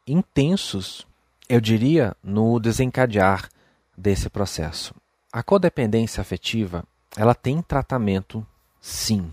intensos, 0.07 1.07
eu 1.49 1.61
diria, 1.61 2.17
no 2.25 2.59
desencadear 2.59 3.49
desse 4.03 4.29
processo. 4.29 4.95
A 5.33 5.43
codependência 5.43 6.21
afetiva, 6.21 6.85
ela 7.17 7.35
tem 7.35 7.63
tratamento, 7.63 8.45
sim. 8.81 9.33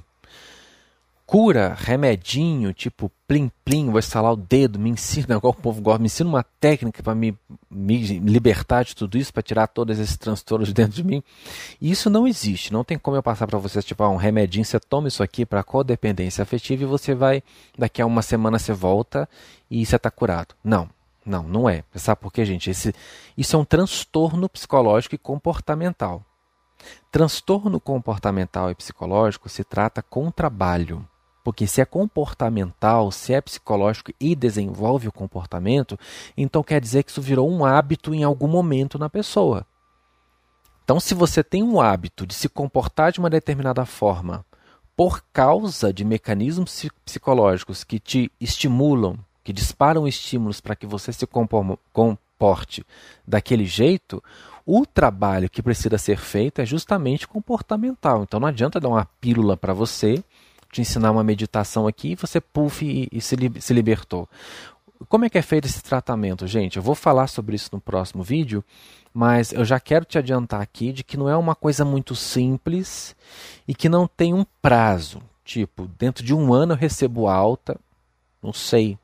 Cura, 1.25 1.75
remedinho, 1.77 2.73
tipo 2.73 3.11
plim 3.27 3.51
plim, 3.63 3.91
vou 3.91 3.99
estalar 3.99 4.33
o 4.33 4.35
dedo, 4.35 4.79
me 4.79 4.89
ensina, 4.89 5.35
igual 5.37 5.53
o 5.53 5.61
povo 5.61 5.79
gosta, 5.81 5.99
me 5.99 6.07
ensina 6.07 6.29
uma 6.29 6.43
técnica 6.59 7.03
para 7.03 7.13
me, 7.13 7.37
me 7.69 7.97
libertar 8.19 8.83
de 8.83 8.95
tudo 8.95 9.17
isso, 9.17 9.31
para 9.31 9.43
tirar 9.43 9.67
todos 9.67 9.99
esses 9.99 10.17
transtornos 10.17 10.69
de 10.69 10.73
dentro 10.75 10.93
de 10.93 11.03
mim. 11.03 11.21
Isso 11.79 12.09
não 12.09 12.27
existe, 12.27 12.73
não 12.73 12.83
tem 12.83 12.97
como 12.97 13.17
eu 13.17 13.21
passar 13.21 13.45
para 13.45 13.59
vocês, 13.59 13.85
tipo, 13.85 14.01
ah, 14.03 14.09
um 14.09 14.15
remedinho, 14.15 14.65
você 14.65 14.79
toma 14.79 15.07
isso 15.07 15.21
aqui 15.21 15.45
para 15.45 15.63
codependência 15.63 16.41
afetiva 16.41 16.83
e 16.83 16.87
você 16.87 17.13
vai, 17.13 17.43
daqui 17.77 18.01
a 18.01 18.05
uma 18.05 18.21
semana 18.21 18.57
você 18.57 18.73
volta 18.73 19.29
e 19.69 19.85
você 19.85 19.97
está 19.97 20.09
curado. 20.09 20.55
Não, 20.63 20.89
não, 21.25 21.43
não 21.43 21.69
é. 21.69 21.83
Sabe 21.95 22.21
por 22.21 22.31
quê, 22.31 22.45
gente? 22.45 22.69
Esse, 22.69 22.93
isso 23.37 23.55
é 23.55 23.59
um 23.59 23.65
transtorno 23.65 24.49
psicológico 24.49 25.15
e 25.15 25.17
comportamental. 25.17 26.23
Transtorno 27.11 27.79
comportamental 27.79 28.71
e 28.71 28.75
psicológico 28.75 29.49
se 29.49 29.63
trata 29.63 30.01
com 30.01 30.31
trabalho. 30.31 31.07
Porque 31.43 31.65
se 31.65 31.81
é 31.81 31.85
comportamental, 31.85 33.11
se 33.11 33.33
é 33.33 33.41
psicológico 33.41 34.11
e 34.19 34.35
desenvolve 34.35 35.07
o 35.07 35.11
comportamento, 35.11 35.97
então 36.37 36.61
quer 36.61 36.79
dizer 36.79 37.03
que 37.03 37.11
isso 37.11 37.21
virou 37.21 37.49
um 37.49 37.65
hábito 37.65 38.13
em 38.13 38.23
algum 38.23 38.47
momento 38.47 38.99
na 38.99 39.09
pessoa. 39.09 39.65
Então, 40.83 40.99
se 40.99 41.13
você 41.13 41.43
tem 41.43 41.61
um 41.61 41.79
hábito 41.79 42.25
de 42.25 42.33
se 42.33 42.49
comportar 42.49 43.11
de 43.11 43.19
uma 43.19 43.29
determinada 43.29 43.85
forma 43.85 44.45
por 44.95 45.23
causa 45.31 45.93
de 45.93 46.03
mecanismos 46.03 46.85
psicológicos 47.05 47.83
que 47.83 47.99
te 47.99 48.31
estimulam 48.39 49.17
que 49.49 49.53
disparam 49.53 50.07
estímulos 50.07 50.61
para 50.61 50.75
que 50.75 50.85
você 50.85 51.11
se 51.11 51.25
comporte 51.25 52.85
daquele 53.27 53.65
jeito, 53.65 54.23
o 54.63 54.85
trabalho 54.85 55.49
que 55.49 55.63
precisa 55.63 55.97
ser 55.97 56.19
feito 56.19 56.61
é 56.61 56.65
justamente 56.67 57.27
comportamental. 57.27 58.21
Então 58.21 58.39
não 58.39 58.47
adianta 58.47 58.79
dar 58.79 58.89
uma 58.89 59.07
pílula 59.19 59.57
para 59.57 59.73
você, 59.73 60.23
te 60.71 60.81
ensinar 60.81 61.09
uma 61.09 61.23
meditação 61.23 61.87
aqui 61.87 62.11
e 62.11 62.15
você 62.15 62.39
puff 62.39 62.85
e, 62.85 63.09
e 63.11 63.19
se, 63.19 63.35
se 63.59 63.73
libertou. 63.73 64.29
Como 65.07 65.25
é 65.25 65.29
que 65.31 65.37
é 65.39 65.41
feito 65.41 65.65
esse 65.65 65.81
tratamento, 65.81 66.45
gente? 66.45 66.77
Eu 66.77 66.83
vou 66.83 66.93
falar 66.93 67.25
sobre 67.25 67.55
isso 67.55 67.71
no 67.73 67.81
próximo 67.81 68.21
vídeo, 68.21 68.63
mas 69.11 69.51
eu 69.51 69.65
já 69.65 69.79
quero 69.79 70.05
te 70.05 70.19
adiantar 70.19 70.61
aqui 70.61 70.93
de 70.93 71.03
que 71.03 71.17
não 71.17 71.27
é 71.27 71.35
uma 71.35 71.55
coisa 71.55 71.83
muito 71.83 72.15
simples 72.15 73.15
e 73.67 73.73
que 73.73 73.89
não 73.89 74.05
tem 74.05 74.31
um 74.31 74.45
prazo. 74.61 75.19
Tipo, 75.43 75.89
dentro 75.97 76.23
de 76.23 76.35
um 76.35 76.53
ano 76.53 76.73
eu 76.73 76.77
recebo 76.77 77.27
alta, 77.27 77.79
não 78.43 78.53
sei, 78.53 78.95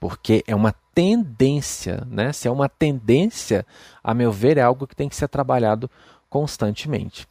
porque 0.00 0.44
é 0.46 0.54
uma 0.54 0.74
tendência, 0.94 2.06
né? 2.10 2.32
Se 2.32 2.48
é 2.48 2.50
uma 2.50 2.68
tendência, 2.68 3.66
a 4.02 4.14
meu 4.14 4.32
ver, 4.32 4.56
é 4.58 4.62
algo 4.62 4.86
que 4.86 4.96
tem 4.96 5.08
que 5.08 5.16
ser 5.16 5.28
trabalhado 5.28 5.90
constantemente. 6.28 7.26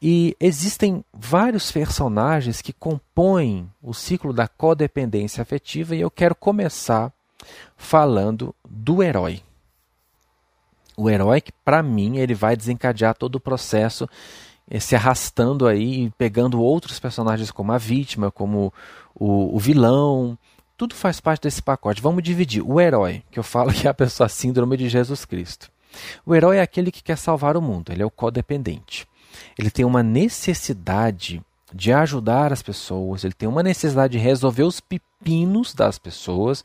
E 0.00 0.36
existem 0.40 1.04
vários 1.12 1.70
personagens 1.70 2.60
que 2.60 2.72
compõem 2.72 3.70
o 3.80 3.94
ciclo 3.94 4.32
da 4.32 4.48
codependência 4.48 5.40
afetiva 5.40 5.94
e 5.94 6.00
eu 6.00 6.10
quero 6.10 6.34
começar 6.34 7.12
falando 7.76 8.54
do 8.68 9.02
herói. 9.02 9.42
O 10.96 11.08
herói 11.08 11.40
que, 11.40 11.52
para 11.64 11.82
mim, 11.82 12.18
ele 12.18 12.34
vai 12.34 12.56
desencadear 12.56 13.14
todo 13.14 13.36
o 13.36 13.40
processo 13.40 14.08
eh, 14.68 14.80
se 14.80 14.94
arrastando 14.94 15.66
aí, 15.66 16.10
pegando 16.18 16.60
outros 16.60 16.98
personagens 16.98 17.50
como 17.50 17.72
a 17.72 17.78
vítima, 17.78 18.30
como 18.30 18.72
o, 19.14 19.56
o 19.56 19.58
vilão, 19.58 20.36
tudo 20.82 20.96
faz 20.96 21.20
parte 21.20 21.42
desse 21.42 21.62
pacote. 21.62 22.02
Vamos 22.02 22.24
dividir. 22.24 22.60
O 22.60 22.80
herói, 22.80 23.22
que 23.30 23.38
eu 23.38 23.44
falo 23.44 23.72
que 23.72 23.86
é 23.86 23.90
a 23.90 23.94
pessoa 23.94 24.28
síndrome 24.28 24.76
de 24.76 24.88
Jesus 24.88 25.24
Cristo. 25.24 25.70
O 26.26 26.34
herói 26.34 26.56
é 26.56 26.60
aquele 26.60 26.90
que 26.90 27.04
quer 27.04 27.16
salvar 27.16 27.56
o 27.56 27.62
mundo, 27.62 27.92
ele 27.92 28.02
é 28.02 28.04
o 28.04 28.10
codependente. 28.10 29.06
Ele 29.56 29.70
tem 29.70 29.84
uma 29.84 30.02
necessidade 30.02 31.40
de 31.72 31.92
ajudar 31.92 32.52
as 32.52 32.62
pessoas, 32.62 33.22
ele 33.22 33.32
tem 33.32 33.48
uma 33.48 33.62
necessidade 33.62 34.14
de 34.14 34.18
resolver 34.18 34.64
os 34.64 34.80
pepinos 34.80 35.72
das 35.72 36.00
pessoas, 36.00 36.64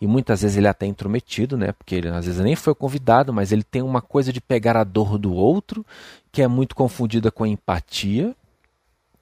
e 0.00 0.06
muitas 0.06 0.40
vezes 0.40 0.56
ele 0.56 0.66
é 0.66 0.70
até 0.70 0.86
intrometido, 0.86 1.58
né? 1.58 1.72
Porque 1.72 1.94
ele 1.94 2.08
às 2.08 2.24
vezes 2.24 2.40
nem 2.40 2.56
foi 2.56 2.74
convidado, 2.74 3.34
mas 3.34 3.52
ele 3.52 3.62
tem 3.62 3.82
uma 3.82 4.00
coisa 4.00 4.32
de 4.32 4.40
pegar 4.40 4.78
a 4.78 4.84
dor 4.84 5.18
do 5.18 5.34
outro, 5.34 5.84
que 6.32 6.40
é 6.40 6.48
muito 6.48 6.74
confundida 6.74 7.30
com 7.30 7.44
empatia. 7.44 8.34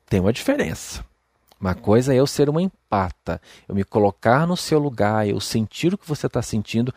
Tem 0.08 0.20
uma 0.20 0.32
diferença. 0.32 1.04
Uma 1.60 1.74
coisa 1.74 2.12
é 2.12 2.16
eu 2.18 2.26
ser 2.26 2.48
uma 2.48 2.60
empata, 2.60 3.40
eu 3.66 3.74
me 3.74 3.82
colocar 3.82 4.46
no 4.46 4.56
seu 4.56 4.78
lugar, 4.78 5.26
eu 5.26 5.40
sentir 5.40 5.94
o 5.94 5.98
que 5.98 6.06
você 6.06 6.26
está 6.26 6.42
sentindo, 6.42 6.94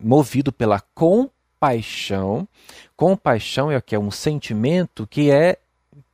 movido 0.00 0.52
pela 0.52 0.80
compaixão. 0.80 2.48
Compaixão 2.96 3.70
é 3.70 3.80
que 3.80 3.94
é 3.94 3.98
um 3.98 4.10
sentimento 4.10 5.06
que 5.06 5.30
é 5.30 5.58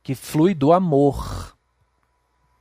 que 0.03 0.13
flui 0.13 0.53
do 0.53 0.71
amor. 0.71 1.55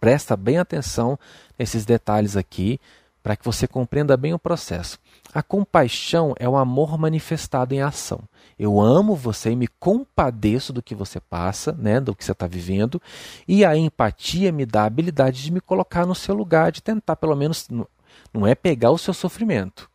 Presta 0.00 0.37
bem 0.37 0.58
atenção 0.58 1.18
nesses 1.58 1.85
detalhes 1.85 2.37
aqui 2.37 2.80
para 3.28 3.37
que 3.37 3.44
você 3.44 3.68
compreenda 3.68 4.16
bem 4.16 4.32
o 4.32 4.38
processo. 4.38 4.99
A 5.35 5.42
compaixão 5.42 6.35
é 6.38 6.49
o 6.49 6.56
amor 6.56 6.97
manifestado 6.97 7.75
em 7.75 7.82
ação. 7.82 8.23
Eu 8.58 8.80
amo 8.80 9.14
você 9.14 9.50
e 9.50 9.56
me 9.56 9.68
compadeço 9.68 10.73
do 10.73 10.82
que 10.82 10.94
você 10.94 11.20
passa, 11.20 11.73
né, 11.73 12.00
do 12.00 12.14
que 12.14 12.25
você 12.25 12.32
está 12.32 12.47
vivendo, 12.47 13.02
e 13.47 13.66
a 13.66 13.76
empatia 13.76 14.50
me 14.50 14.64
dá 14.64 14.85
a 14.85 14.87
habilidade 14.87 15.42
de 15.42 15.52
me 15.52 15.61
colocar 15.61 16.06
no 16.06 16.14
seu 16.14 16.35
lugar, 16.35 16.73
de 16.73 16.82
tentar 16.82 17.16
pelo 17.16 17.37
menos 17.37 17.68
não 18.32 18.47
é 18.47 18.54
pegar 18.54 18.92
o 18.92 18.99
seu 18.99 19.12
sofrimento, 19.12 19.90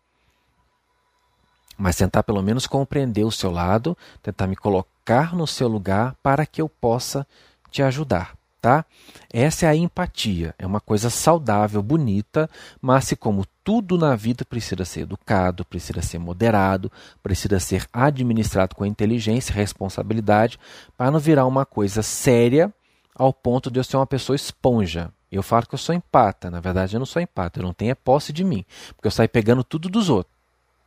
mas 1.76 1.96
tentar 1.96 2.22
pelo 2.22 2.44
menos 2.44 2.68
compreender 2.68 3.24
o 3.24 3.32
seu 3.32 3.50
lado, 3.50 3.98
tentar 4.22 4.46
me 4.46 4.56
colocar 4.56 5.36
no 5.36 5.48
seu 5.48 5.68
lugar 5.68 6.16
para 6.22 6.46
que 6.46 6.62
eu 6.62 6.70
possa 6.70 7.26
te 7.72 7.82
ajudar 7.82 8.36
tá? 8.64 8.86
Essa 9.34 9.66
é 9.66 9.70
a 9.70 9.76
empatia, 9.76 10.56
é 10.58 10.66
uma 10.66 10.80
coisa 10.80 11.10
saudável, 11.10 11.84
bonita, 11.84 12.50
mas 12.82 13.04
se 13.04 13.14
como 13.14 13.46
tudo 13.62 13.98
na 13.98 14.16
vida 14.16 14.46
precisa 14.46 14.86
ser 14.86 15.02
educado, 15.02 15.66
precisa 15.66 16.02
ser 16.02 16.18
moderado, 16.18 16.90
precisa 17.22 17.60
ser 17.60 17.86
administrado 17.92 18.74
com 18.74 18.86
inteligência 18.86 19.52
e 19.52 19.56
responsabilidade, 19.56 20.58
para 20.98 21.12
não 21.12 21.20
virar 21.20 21.46
uma 21.46 21.66
coisa 21.66 22.02
séria 22.02 22.74
ao 23.14 23.34
ponto 23.34 23.70
de 23.70 23.82
eu 23.82 23.84
ser 23.84 23.98
uma 23.98 24.08
pessoa 24.08 24.38
esponja. 24.38 25.12
Eu 25.30 25.44
falo 25.44 25.68
que 25.68 25.74
eu 25.74 25.80
sou 25.80 25.94
empata, 25.94 26.50
na 26.50 26.62
verdade 26.62 26.96
eu 26.96 27.00
não 27.00 27.06
sou 27.06 27.22
empata, 27.22 27.60
eu 27.60 27.64
não 27.64 27.74
tenho 27.74 27.92
é 27.92 27.96
posse 27.96 28.32
de 28.32 28.46
mim, 28.46 28.64
porque 28.96 29.08
eu 29.08 29.12
saio 29.12 29.28
pegando 29.28 29.62
tudo 29.62 29.90
dos 29.90 30.08
outros. 30.08 30.33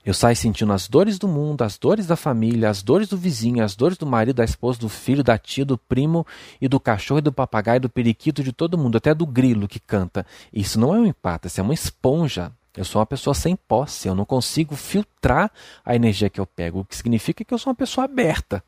Eu 0.06 0.14
saio 0.14 0.36
sentindo 0.36 0.72
as 0.72 0.86
dores 0.86 1.18
do 1.18 1.26
mundo, 1.26 1.62
as 1.62 1.76
dores 1.76 2.06
da 2.06 2.14
família, 2.14 2.70
as 2.70 2.80
dores 2.80 3.08
do 3.08 3.16
vizinho, 3.16 3.64
as 3.64 3.74
dores 3.74 3.98
do 3.98 4.06
marido, 4.06 4.36
da 4.36 4.44
esposa, 4.44 4.78
do 4.78 4.88
filho, 4.88 5.24
da 5.24 5.36
tia, 5.36 5.64
do 5.64 5.76
primo 5.76 6.24
e 6.60 6.68
do 6.68 6.78
cachorro, 6.78 7.18
e 7.18 7.22
do 7.22 7.32
papagaio, 7.32 7.80
do 7.80 7.90
periquito, 7.90 8.40
de 8.40 8.52
todo 8.52 8.78
mundo, 8.78 8.98
até 8.98 9.12
do 9.12 9.26
grilo 9.26 9.66
que 9.66 9.80
canta. 9.80 10.24
Isso 10.52 10.78
não 10.78 10.94
é 10.94 11.00
um 11.00 11.06
empate, 11.06 11.48
isso 11.48 11.58
é 11.58 11.62
uma 11.64 11.74
esponja. 11.74 12.52
Eu 12.76 12.84
sou 12.84 13.00
uma 13.00 13.06
pessoa 13.06 13.34
sem 13.34 13.56
posse, 13.56 14.06
eu 14.06 14.14
não 14.14 14.24
consigo 14.24 14.76
filtrar 14.76 15.50
a 15.84 15.96
energia 15.96 16.30
que 16.30 16.40
eu 16.40 16.46
pego, 16.46 16.80
o 16.80 16.84
que 16.84 16.94
significa 16.94 17.44
que 17.44 17.52
eu 17.52 17.58
sou 17.58 17.72
uma 17.72 17.76
pessoa 17.76 18.04
aberta. 18.04 18.62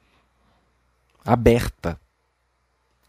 Aberta. 1.24 2.00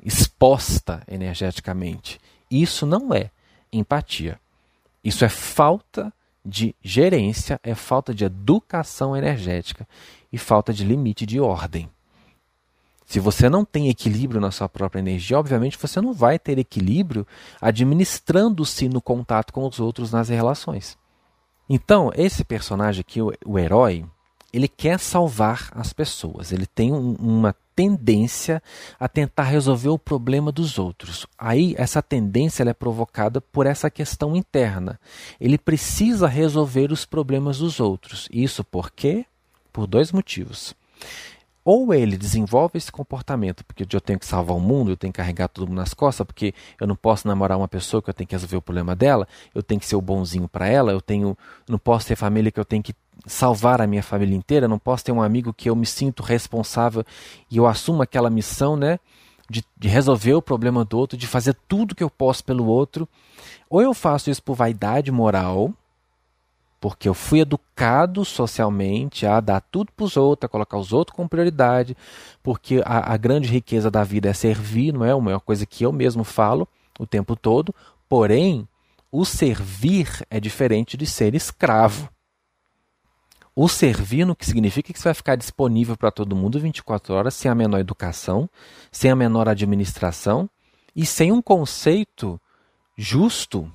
Exposta 0.06 1.02
energeticamente. 1.08 2.22
Isso 2.52 2.86
não 2.86 3.12
é 3.12 3.32
empatia. 3.74 4.40
Isso 5.04 5.26
é 5.26 5.30
falta 5.30 6.14
de 6.50 6.76
gerência, 6.82 7.60
é 7.64 7.76
falta 7.76 8.14
de 8.14 8.26
educação 8.26 9.16
energética 9.16 9.88
e 10.34 10.38
falta 10.38 10.74
de 10.74 10.84
limite 10.84 11.26
de 11.26 11.40
ordem. 11.40 11.90
Se 13.06 13.20
você 13.20 13.50
não 13.50 13.66
tem 13.66 13.90
equilíbrio 13.90 14.40
na 14.40 14.52
sua 14.52 14.70
própria 14.70 15.00
energia, 15.00 15.40
obviamente 15.40 15.78
você 15.80 16.00
não 16.00 16.14
vai 16.14 16.38
ter 16.38 16.60
equilíbrio 16.60 17.26
administrando-se 17.60 18.88
no 18.88 19.02
contato 19.02 19.52
com 19.52 19.68
os 19.68 19.80
outros 19.80 20.12
nas 20.12 20.30
relações. 20.30 20.98
Então, 21.68 22.12
esse 22.16 22.44
personagem 22.44 23.02
aqui, 23.02 23.20
o, 23.22 23.58
herói, 23.58 24.06
ele 24.52 24.68
quer 24.68 25.00
salvar 25.00 25.70
as 25.72 25.94
pessoas. 25.94 26.52
Ele 26.52 26.66
tem 26.66 26.92
um, 26.92 27.14
uma 27.20 27.56
tendência 27.80 28.62
a 29.00 29.08
tentar 29.08 29.44
resolver 29.44 29.88
o 29.88 29.98
problema 29.98 30.52
dos 30.52 30.78
outros. 30.78 31.26
Aí 31.38 31.76
essa 31.78 32.02
tendência 32.02 32.62
é 32.64 32.74
provocada 32.74 33.40
por 33.40 33.66
essa 33.66 33.90
questão 33.90 34.36
interna. 34.36 35.00
Ele 35.40 35.58
precisa 35.58 36.28
resolver 36.28 36.92
os 36.92 37.06
problemas 37.06 37.60
dos 37.60 37.80
outros. 37.80 38.28
Isso 38.34 38.66
por 38.66 38.92
quê? 38.92 39.26
Por 39.72 39.88
dois 39.88 40.12
motivos. 40.12 40.76
Ou 41.64 41.94
ele 41.94 42.18
desenvolve 42.18 42.78
esse 42.78 42.92
comportamento, 42.92 43.64
porque 43.64 43.86
eu 43.90 44.02
tenho 44.02 44.20
que 44.20 44.26
salvar 44.26 44.58
o 44.58 44.60
mundo, 44.60 44.92
eu 44.92 44.98
tenho 44.98 45.14
que 45.14 45.18
carregar 45.18 45.48
todo 45.48 45.70
mundo 45.70 45.78
nas 45.78 45.94
costas, 45.94 46.28
porque 46.28 46.54
eu 46.82 46.86
não 46.86 46.98
posso 46.98 47.30
namorar 47.30 47.58
uma 47.58 47.68
pessoa 47.70 48.02
que 48.02 48.10
eu 48.10 48.14
tenho 48.14 48.28
que 48.28 48.36
resolver 48.36 48.58
o 48.58 48.62
problema 48.62 48.94
dela, 48.94 49.26
eu 49.56 49.64
tenho 49.64 49.80
que 49.80 49.88
ser 49.88 49.96
o 49.96 50.02
bonzinho 50.02 50.50
para 50.50 50.68
ela, 50.68 50.92
eu 50.92 51.00
tenho, 51.00 51.38
não 51.66 51.80
posso 51.80 52.08
ter 52.08 52.18
família 52.18 52.52
que 52.52 52.60
eu 52.60 52.66
tenho 52.66 52.84
que 52.84 52.94
salvar 53.26 53.82
a 53.82 53.88
minha 53.88 54.04
família 54.04 54.36
inteira, 54.36 54.68
não 54.68 54.80
posso 54.80 55.06
ter 55.06 55.12
um 55.12 55.22
amigo 55.22 55.54
que 55.54 55.70
eu 55.70 55.76
me 55.76 55.86
sinto 55.86 56.24
responsável 56.24 57.04
e 57.50 57.58
eu 57.58 57.68
assumo 57.68 58.02
aquela 58.02 58.30
missão, 58.30 58.76
né, 58.76 59.00
de, 59.50 59.64
de 59.78 59.88
resolver 59.88 60.34
o 60.34 60.42
problema 60.42 60.86
do 60.86 60.98
outro, 60.98 61.18
de 61.18 61.28
fazer 61.28 61.56
tudo 61.68 61.96
que 61.96 62.04
eu 62.04 62.10
posso 62.10 62.44
pelo 62.44 62.66
outro. 62.66 63.08
Ou 63.70 63.82
eu 63.82 63.94
faço 63.94 64.30
isso 64.30 64.42
por 64.42 64.56
vaidade 64.56 65.12
moral, 65.12 65.74
porque 66.80 67.10
eu 67.10 67.14
fui 67.14 67.42
educado 67.42 68.24
socialmente 68.24 69.26
a 69.26 69.40
dar 69.40 69.60
tudo 69.60 69.92
para 69.92 70.06
os 70.06 70.16
outros, 70.16 70.48
a 70.48 70.50
colocar 70.50 70.78
os 70.78 70.94
outros 70.94 71.16
como 71.16 71.28
prioridade, 71.28 71.96
porque 72.42 72.82
a, 72.86 73.14
a, 73.14 73.18
grande 73.18 73.50
riqueza 73.50 73.92
da 73.92 74.04
vida 74.04 74.30
é 74.30 74.34
servir, 74.34 74.94
não 74.94 75.04
é 75.04 75.14
uma 75.14 75.40
coisa 75.40 75.66
que 75.66 75.86
eu 75.86 75.92
mesmo 75.92 76.24
falo 76.24 76.68
o 76.98 77.06
tempo 77.06 77.36
todo, 77.36 77.74
porém, 78.08 78.68
o 79.12 79.26
servir 79.26 80.26
é 80.30 80.40
diferente 80.40 80.96
de 80.96 81.06
ser 81.06 81.36
escravo. 81.36 82.10
O 83.56 83.68
servir 83.68 84.26
no 84.26 84.36
que 84.36 84.46
significa 84.46 84.94
que 84.94 85.00
você 85.00 85.10
vai 85.10 85.14
ficar 85.14 85.36
disponível 85.36 85.98
para 85.98 86.12
todo 86.12 86.36
mundo 86.36 86.60
24 86.60 87.14
horas, 87.14 87.34
sem 87.34 87.50
a 87.50 87.56
menor 87.56 87.80
educação, 87.80 88.50
sem 88.92 89.12
a 89.12 89.16
menor 89.16 89.50
administração 89.50 90.50
e 90.96 91.06
sem 91.06 91.32
um 91.32 91.42
conceito 91.42 92.40
justo 92.96 93.72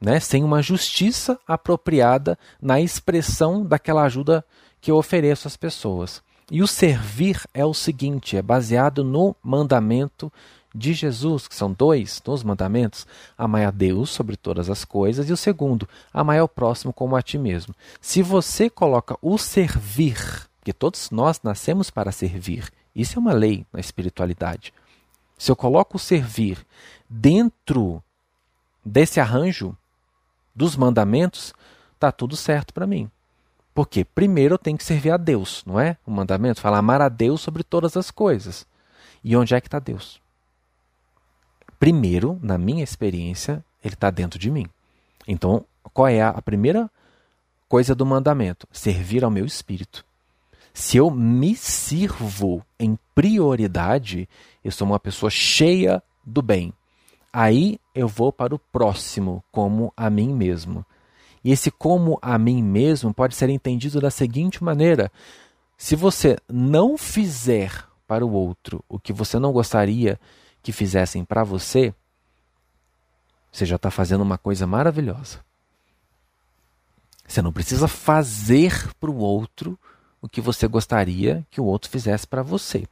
né, 0.00 0.20
sem 0.20 0.44
uma 0.44 0.62
justiça 0.62 1.38
apropriada 1.46 2.38
na 2.60 2.80
expressão 2.80 3.64
daquela 3.64 4.02
ajuda 4.02 4.44
que 4.80 4.90
eu 4.90 4.96
ofereço 4.96 5.48
às 5.48 5.56
pessoas. 5.56 6.22
E 6.50 6.62
o 6.62 6.66
servir 6.66 7.42
é 7.52 7.64
o 7.64 7.74
seguinte: 7.74 8.36
é 8.36 8.42
baseado 8.42 9.02
no 9.02 9.34
mandamento 9.42 10.32
de 10.76 10.92
Jesus, 10.92 11.48
que 11.48 11.54
são 11.54 11.72
dois 11.72 12.22
nos 12.26 12.42
mandamentos: 12.42 13.06
amar 13.36 13.66
a 13.66 13.70
Deus 13.70 14.10
sobre 14.10 14.36
todas 14.36 14.68
as 14.68 14.84
coisas, 14.84 15.28
e 15.28 15.32
o 15.32 15.36
segundo, 15.36 15.88
amar 16.12 16.38
ao 16.38 16.48
próximo 16.48 16.92
como 16.92 17.16
a 17.16 17.22
ti 17.22 17.38
mesmo. 17.38 17.74
Se 18.00 18.22
você 18.22 18.68
coloca 18.68 19.16
o 19.22 19.38
servir, 19.38 20.18
que 20.62 20.72
todos 20.72 21.10
nós 21.10 21.40
nascemos 21.42 21.90
para 21.90 22.12
servir, 22.12 22.70
isso 22.94 23.18
é 23.18 23.20
uma 23.20 23.32
lei 23.32 23.64
na 23.72 23.80
espiritualidade. 23.80 24.72
Se 25.38 25.50
eu 25.50 25.56
coloco 25.56 25.96
o 25.96 26.00
servir 26.00 26.64
dentro 27.08 28.02
desse 28.84 29.20
arranjo, 29.20 29.76
dos 30.54 30.76
mandamentos, 30.76 31.52
tá 31.98 32.10
tudo 32.10 32.36
certo 32.36 32.72
para 32.72 32.86
mim. 32.86 33.10
Porque 33.74 34.04
primeiro 34.04 34.54
eu 34.54 34.58
tenho 34.58 34.78
que 34.78 34.84
servir 34.84 35.10
a 35.10 35.18
Deus, 35.18 35.62
não 35.66 35.78
é? 35.78 35.98
O 36.06 36.10
mandamento 36.10 36.62
fala 36.62 36.78
amar 36.78 37.02
a 37.02 37.10
Deus 37.10 37.42
sobre 37.42 37.62
todas 37.62 37.94
as 37.94 38.10
coisas. 38.10 38.66
E 39.22 39.36
onde 39.36 39.54
é 39.54 39.60
que 39.60 39.66
está 39.68 39.78
Deus? 39.78 40.18
Primeiro, 41.78 42.38
na 42.42 42.56
minha 42.56 42.82
experiência, 42.82 43.64
ele 43.84 43.94
está 43.94 44.10
dentro 44.10 44.38
de 44.38 44.50
mim. 44.50 44.66
Então, 45.26 45.64
qual 45.92 46.08
é 46.08 46.22
a 46.22 46.40
primeira 46.40 46.90
coisa 47.68 47.94
do 47.94 48.06
mandamento? 48.06 48.66
Servir 48.72 49.24
ao 49.24 49.30
meu 49.30 49.44
espírito. 49.44 50.04
Se 50.72 50.98
eu 50.98 51.10
me 51.10 51.56
sirvo 51.56 52.62
em 52.78 52.98
prioridade, 53.14 54.28
eu 54.62 54.70
sou 54.70 54.86
uma 54.86 55.00
pessoa 55.00 55.30
cheia 55.30 56.02
do 56.24 56.42
bem. 56.42 56.72
Aí 57.32 57.78
eu 57.94 58.08
vou 58.08 58.32
para 58.32 58.54
o 58.54 58.58
próximo, 58.58 59.42
como 59.50 59.92
a 59.96 60.10
mim 60.10 60.34
mesmo. 60.34 60.84
E 61.42 61.50
esse 61.50 61.70
como 61.70 62.18
a 62.20 62.38
mim 62.38 62.62
mesmo 62.62 63.14
pode 63.14 63.34
ser 63.34 63.48
entendido 63.48 64.00
da 64.00 64.10
seguinte 64.10 64.62
maneira: 64.64 65.10
se 65.78 65.94
você 65.94 66.36
não 66.48 66.98
fizer 66.98 67.86
para 68.06 68.24
o 68.24 68.32
outro 68.32 68.84
o 68.88 68.98
que 68.98 69.12
você 69.12 69.38
não 69.38 69.52
gostaria 69.52 70.18
que 70.66 70.72
fizessem 70.72 71.24
para 71.24 71.44
você, 71.44 71.94
você 73.52 73.64
já 73.64 73.76
está 73.76 73.88
fazendo 73.88 74.22
uma 74.22 74.36
coisa 74.36 74.66
maravilhosa. 74.66 75.38
Você 77.24 77.40
não 77.40 77.52
precisa 77.52 77.86
fazer 77.86 78.92
para 78.98 79.08
o 79.08 79.16
outro 79.16 79.78
o 80.20 80.28
que 80.28 80.40
você 80.40 80.66
gostaria 80.66 81.46
que 81.52 81.60
o 81.60 81.64
outro 81.64 81.88
fizesse 81.88 82.26
para 82.26 82.42
você, 82.42 82.84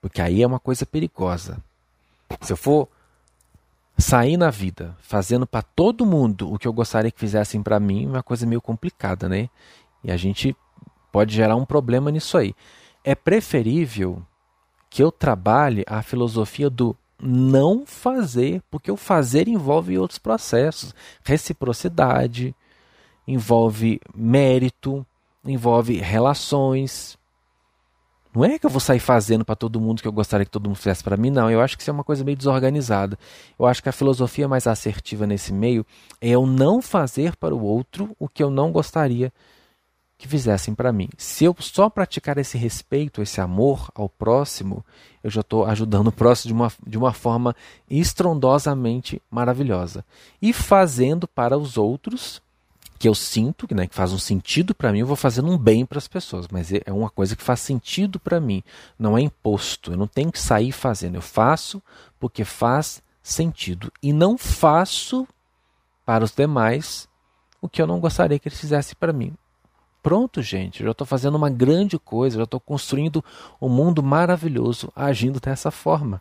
porque 0.00 0.22
aí 0.22 0.42
é 0.42 0.46
uma 0.46 0.58
coisa 0.58 0.86
perigosa. 0.86 1.62
Se 2.40 2.54
eu 2.54 2.56
for 2.56 2.88
sair 3.98 4.38
na 4.38 4.48
vida 4.48 4.96
fazendo 5.02 5.46
para 5.46 5.60
todo 5.60 6.06
mundo 6.06 6.50
o 6.50 6.58
que 6.58 6.66
eu 6.66 6.72
gostaria 6.72 7.10
que 7.10 7.20
fizessem 7.20 7.62
para 7.62 7.78
mim 7.78 8.06
é 8.06 8.08
uma 8.08 8.22
coisa 8.22 8.46
meio 8.46 8.62
complicada, 8.62 9.28
né? 9.28 9.50
E 10.02 10.10
a 10.10 10.16
gente 10.16 10.56
pode 11.12 11.34
gerar 11.34 11.56
um 11.56 11.66
problema 11.66 12.10
nisso 12.10 12.38
aí. 12.38 12.54
É 13.04 13.14
preferível 13.14 14.26
que 14.88 15.02
eu 15.02 15.12
trabalhe 15.12 15.84
a 15.86 16.02
filosofia 16.02 16.70
do 16.70 16.96
não 17.22 17.86
fazer, 17.86 18.60
porque 18.70 18.90
o 18.90 18.96
fazer 18.96 19.46
envolve 19.48 19.96
outros 19.96 20.18
processos, 20.18 20.94
reciprocidade, 21.24 22.54
envolve 23.26 24.00
mérito, 24.14 25.06
envolve 25.44 25.96
relações, 25.98 27.16
não 28.34 28.44
é 28.46 28.58
que 28.58 28.64
eu 28.64 28.70
vou 28.70 28.80
sair 28.80 28.98
fazendo 28.98 29.44
para 29.44 29.54
todo 29.54 29.78
mundo 29.78 30.00
que 30.00 30.08
eu 30.08 30.12
gostaria 30.12 30.46
que 30.46 30.50
todo 30.50 30.66
mundo 30.66 30.76
fizesse 30.76 31.04
para 31.04 31.18
mim, 31.18 31.30
não. 31.30 31.50
Eu 31.50 31.60
acho 31.60 31.76
que 31.76 31.82
isso 31.82 31.90
é 31.90 31.92
uma 31.92 32.02
coisa 32.02 32.24
meio 32.24 32.36
desorganizada. 32.36 33.18
Eu 33.58 33.66
acho 33.66 33.82
que 33.82 33.90
a 33.90 33.92
filosofia 33.92 34.48
mais 34.48 34.66
assertiva 34.66 35.26
nesse 35.26 35.52
meio 35.52 35.84
é 36.18 36.30
eu 36.30 36.46
não 36.46 36.80
fazer 36.80 37.36
para 37.36 37.54
o 37.54 37.62
outro 37.62 38.16
o 38.18 38.28
que 38.28 38.42
eu 38.42 38.50
não 38.50 38.72
gostaria 38.72 39.30
que 40.22 40.28
fizessem 40.28 40.72
para 40.72 40.92
mim. 40.92 41.08
Se 41.18 41.44
eu 41.44 41.56
só 41.58 41.90
praticar 41.90 42.38
esse 42.38 42.56
respeito, 42.56 43.20
esse 43.20 43.40
amor 43.40 43.90
ao 43.92 44.08
próximo, 44.08 44.86
eu 45.20 45.28
já 45.28 45.40
estou 45.40 45.64
ajudando 45.64 46.06
o 46.06 46.12
próximo 46.12 46.48
de 46.48 46.52
uma, 46.54 46.72
de 46.86 46.96
uma 46.96 47.12
forma 47.12 47.56
estrondosamente 47.90 49.20
maravilhosa. 49.28 50.04
E 50.40 50.52
fazendo 50.52 51.26
para 51.26 51.58
os 51.58 51.76
outros 51.76 52.40
que 53.00 53.08
eu 53.08 53.16
sinto, 53.16 53.66
né, 53.74 53.88
que 53.88 53.96
faz 53.96 54.12
um 54.12 54.18
sentido 54.18 54.76
para 54.76 54.92
mim, 54.92 55.00
eu 55.00 55.08
vou 55.08 55.16
fazendo 55.16 55.50
um 55.50 55.58
bem 55.58 55.84
para 55.84 55.98
as 55.98 56.06
pessoas, 56.06 56.46
mas 56.46 56.72
é, 56.72 56.80
é 56.86 56.92
uma 56.92 57.10
coisa 57.10 57.34
que 57.34 57.42
faz 57.42 57.58
sentido 57.58 58.20
para 58.20 58.38
mim, 58.38 58.62
não 58.96 59.18
é 59.18 59.22
imposto. 59.22 59.90
Eu 59.90 59.96
não 59.96 60.06
tenho 60.06 60.30
que 60.30 60.38
sair 60.38 60.70
fazendo, 60.70 61.16
eu 61.16 61.22
faço 61.22 61.82
porque 62.20 62.44
faz 62.44 63.02
sentido 63.20 63.92
e 64.00 64.12
não 64.12 64.38
faço 64.38 65.26
para 66.06 66.22
os 66.22 66.30
demais 66.30 67.08
o 67.60 67.68
que 67.68 67.82
eu 67.82 67.88
não 67.88 67.98
gostaria 67.98 68.38
que 68.38 68.48
eles 68.48 68.60
fizessem 68.60 68.94
para 69.00 69.12
mim. 69.12 69.34
Pronto, 70.02 70.42
gente, 70.42 70.82
já 70.82 70.90
estou 70.90 71.06
fazendo 71.06 71.36
uma 71.36 71.48
grande 71.48 71.98
coisa, 71.98 72.38
já 72.38 72.44
estou 72.44 72.58
construindo 72.58 73.24
um 73.60 73.68
mundo 73.68 74.02
maravilhoso 74.02 74.92
agindo 74.96 75.38
dessa 75.38 75.70
forma. 75.70 76.20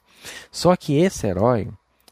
Só 0.52 0.76
que 0.76 0.96
esse 0.96 1.26
herói, 1.26 1.68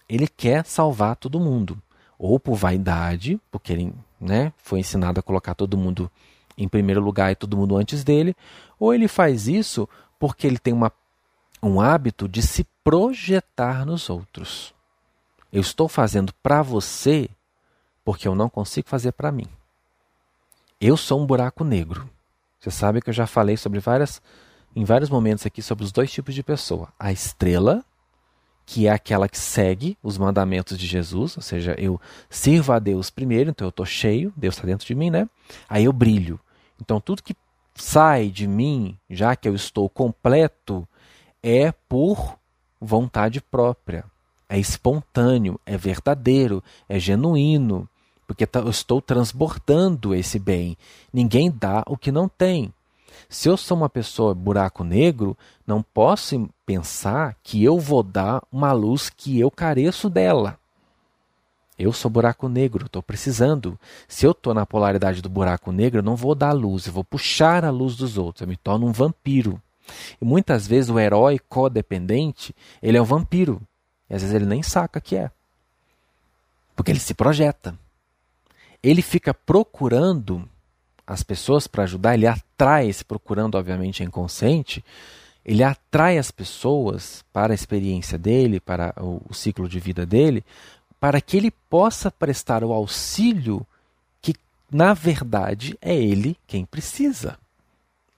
ele 0.08 0.28
quer 0.28 0.66
salvar 0.66 1.16
todo 1.16 1.40
mundo, 1.40 1.78
ou 2.18 2.40
por 2.40 2.56
vaidade, 2.56 3.40
porque 3.52 3.72
ele 3.72 3.94
né? 4.20 4.52
Foi 4.58 4.80
ensinado 4.80 5.20
a 5.20 5.24
colocar 5.24 5.56
todo 5.56 5.78
mundo 5.78 6.12
em 6.58 6.68
primeiro 6.68 7.02
lugar 7.02 7.32
e 7.32 7.36
todo 7.36 7.56
mundo 7.56 7.78
antes 7.78 8.04
dele, 8.04 8.36
ou 8.78 8.94
ele 8.94 9.08
faz 9.08 9.48
isso 9.48 9.88
porque 10.20 10.46
ele 10.46 10.60
tem 10.60 10.74
uma, 10.74 10.92
um 11.64 11.80
hábito 11.80 12.28
de 12.28 12.42
se 12.42 12.66
projetar 12.84 13.86
nos 13.86 14.10
outros. 14.10 14.74
Eu 15.54 15.62
estou 15.62 15.88
fazendo 15.88 16.34
para 16.44 16.62
você 16.62 17.30
porque 18.04 18.28
eu 18.28 18.36
não 18.36 18.50
consigo 18.50 18.90
fazer 18.90 19.14
para 19.14 19.32
mim. 19.32 19.48
Eu 20.82 20.96
sou 20.96 21.22
um 21.22 21.26
buraco 21.26 21.66
negro. 21.66 22.10
Você 22.58 22.72
sabe 22.72 23.02
que 23.02 23.10
eu 23.10 23.14
já 23.14 23.28
falei 23.28 23.58
sobre 23.58 23.82
várias 23.82 24.22
em 24.74 24.86
vários 24.86 25.10
momentos 25.10 25.46
aqui 25.46 25.62
sobre 25.62 25.84
os 25.84 25.92
dois 25.92 26.10
tipos 26.10 26.34
de 26.34 26.42
pessoa: 26.42 26.88
a 26.98 27.12
estrela 27.12 27.84
que 28.66 28.88
é 28.88 28.92
aquela 28.92 29.28
que 29.28 29.38
segue 29.38 29.98
os 30.02 30.18
mandamentos 30.18 30.78
de 30.78 30.86
Jesus, 30.86 31.36
ou 31.36 31.42
seja, 31.42 31.76
eu 31.80 32.00
sirvo 32.30 32.72
a 32.72 32.78
Deus 32.78 33.10
primeiro, 33.10 33.50
então 33.50 33.66
eu 33.66 33.72
estou 33.72 33.86
cheio, 33.86 34.32
Deus 34.38 34.56
está 34.56 34.68
dentro 34.68 34.86
de 34.86 34.94
mim, 34.94 35.10
né? 35.10 35.28
Aí 35.68 35.86
eu 35.86 35.92
brilho. 35.92 36.40
Então 36.80 37.02
tudo 37.02 37.24
que 37.24 37.36
sai 37.74 38.30
de 38.30 38.48
mim, 38.48 38.98
já 39.10 39.36
que 39.36 39.50
eu 39.50 39.56
estou 39.56 39.90
completo, 39.90 40.88
é 41.42 41.72
por 41.72 42.38
vontade 42.80 43.42
própria, 43.42 44.06
é 44.48 44.58
espontâneo, 44.58 45.60
é 45.66 45.76
verdadeiro, 45.76 46.64
é 46.88 47.00
genuíno, 47.00 47.90
porque 48.30 48.46
tá, 48.46 48.60
eu 48.60 48.70
estou 48.70 49.02
transbordando 49.02 50.14
esse 50.14 50.38
bem. 50.38 50.78
Ninguém 51.12 51.50
dá 51.50 51.84
o 51.88 51.98
que 51.98 52.12
não 52.12 52.30
tem. 52.30 52.72
Se 53.28 53.50
eu 53.50 53.58
sou 53.58 53.76
uma 53.76 53.90
pessoa 53.90 54.36
buraco 54.36 54.84
negro, 54.84 55.36
não 55.66 55.82
posso 55.82 56.48
pensar 56.64 57.36
que 57.42 57.64
eu 57.64 57.80
vou 57.80 58.04
dar 58.04 58.44
uma 58.52 58.72
luz 58.72 59.10
que 59.10 59.40
eu 59.40 59.50
careço 59.50 60.12
dela. 60.12 60.60
Eu 61.78 61.92
sou 61.92 62.12
buraco 62.12 62.48
negro, 62.48 62.86
estou 62.86 63.02
precisando. 63.02 63.80
Se 64.08 64.28
eu 64.28 64.32
estou 64.32 64.54
na 64.54 64.64
polaridade 64.64 65.24
do 65.24 65.30
buraco 65.30 65.72
negro, 65.72 65.98
eu 65.98 66.04
não 66.04 66.16
vou 66.16 66.36
dar 66.36 66.52
luz, 66.52 66.86
eu 66.86 66.94
vou 66.94 67.04
puxar 67.04 67.66
a 67.66 67.72
luz 67.72 67.96
dos 67.96 68.16
outros, 68.16 68.44
eu 68.44 68.48
me 68.48 68.56
torno 68.56 68.86
um 68.86 68.92
vampiro. 68.92 69.60
E 70.22 70.24
muitas 70.24 70.68
vezes 70.68 70.92
o 70.92 71.00
herói 71.00 71.40
codependente, 71.40 72.56
ele 72.80 72.96
é 72.96 73.02
um 73.02 73.06
vampiro. 73.06 73.60
E 74.08 74.14
às 74.14 74.22
vezes 74.22 74.36
ele 74.36 74.46
nem 74.46 74.62
saca 74.62 75.02
que 75.02 75.16
é. 75.16 75.32
Porque 76.76 76.92
ele 76.92 77.00
se 77.00 77.16
projeta. 77.16 77.76
Ele 78.82 79.02
fica 79.02 79.34
procurando 79.34 80.48
as 81.06 81.24
pessoas 81.24 81.66
para 81.66 81.84
ajudar, 81.84 82.14
ele 82.14 82.28
atrai, 82.28 82.94
se 82.94 83.04
procurando, 83.04 83.56
obviamente, 83.56 84.04
é 84.04 84.06
inconsciente, 84.06 84.86
ele 85.44 85.64
atrai 85.64 86.20
as 86.20 86.30
pessoas 86.30 87.26
para 87.34 87.52
a 87.52 87.56
experiência 87.56 88.18
dele, 88.18 88.60
para 88.60 88.94
o, 89.02 89.22
o 89.28 89.34
ciclo 89.34 89.68
de 89.68 89.80
vida 89.80 90.06
dele, 90.06 90.46
para 91.00 91.20
que 91.20 91.36
ele 91.36 91.50
possa 91.50 92.12
prestar 92.12 92.64
o 92.64 92.72
auxílio 92.72 93.66
que, 94.22 94.36
na 94.72 94.94
verdade, 94.94 95.78
é 95.82 95.96
ele 95.96 96.38
quem 96.46 96.66
precisa. 96.66 97.40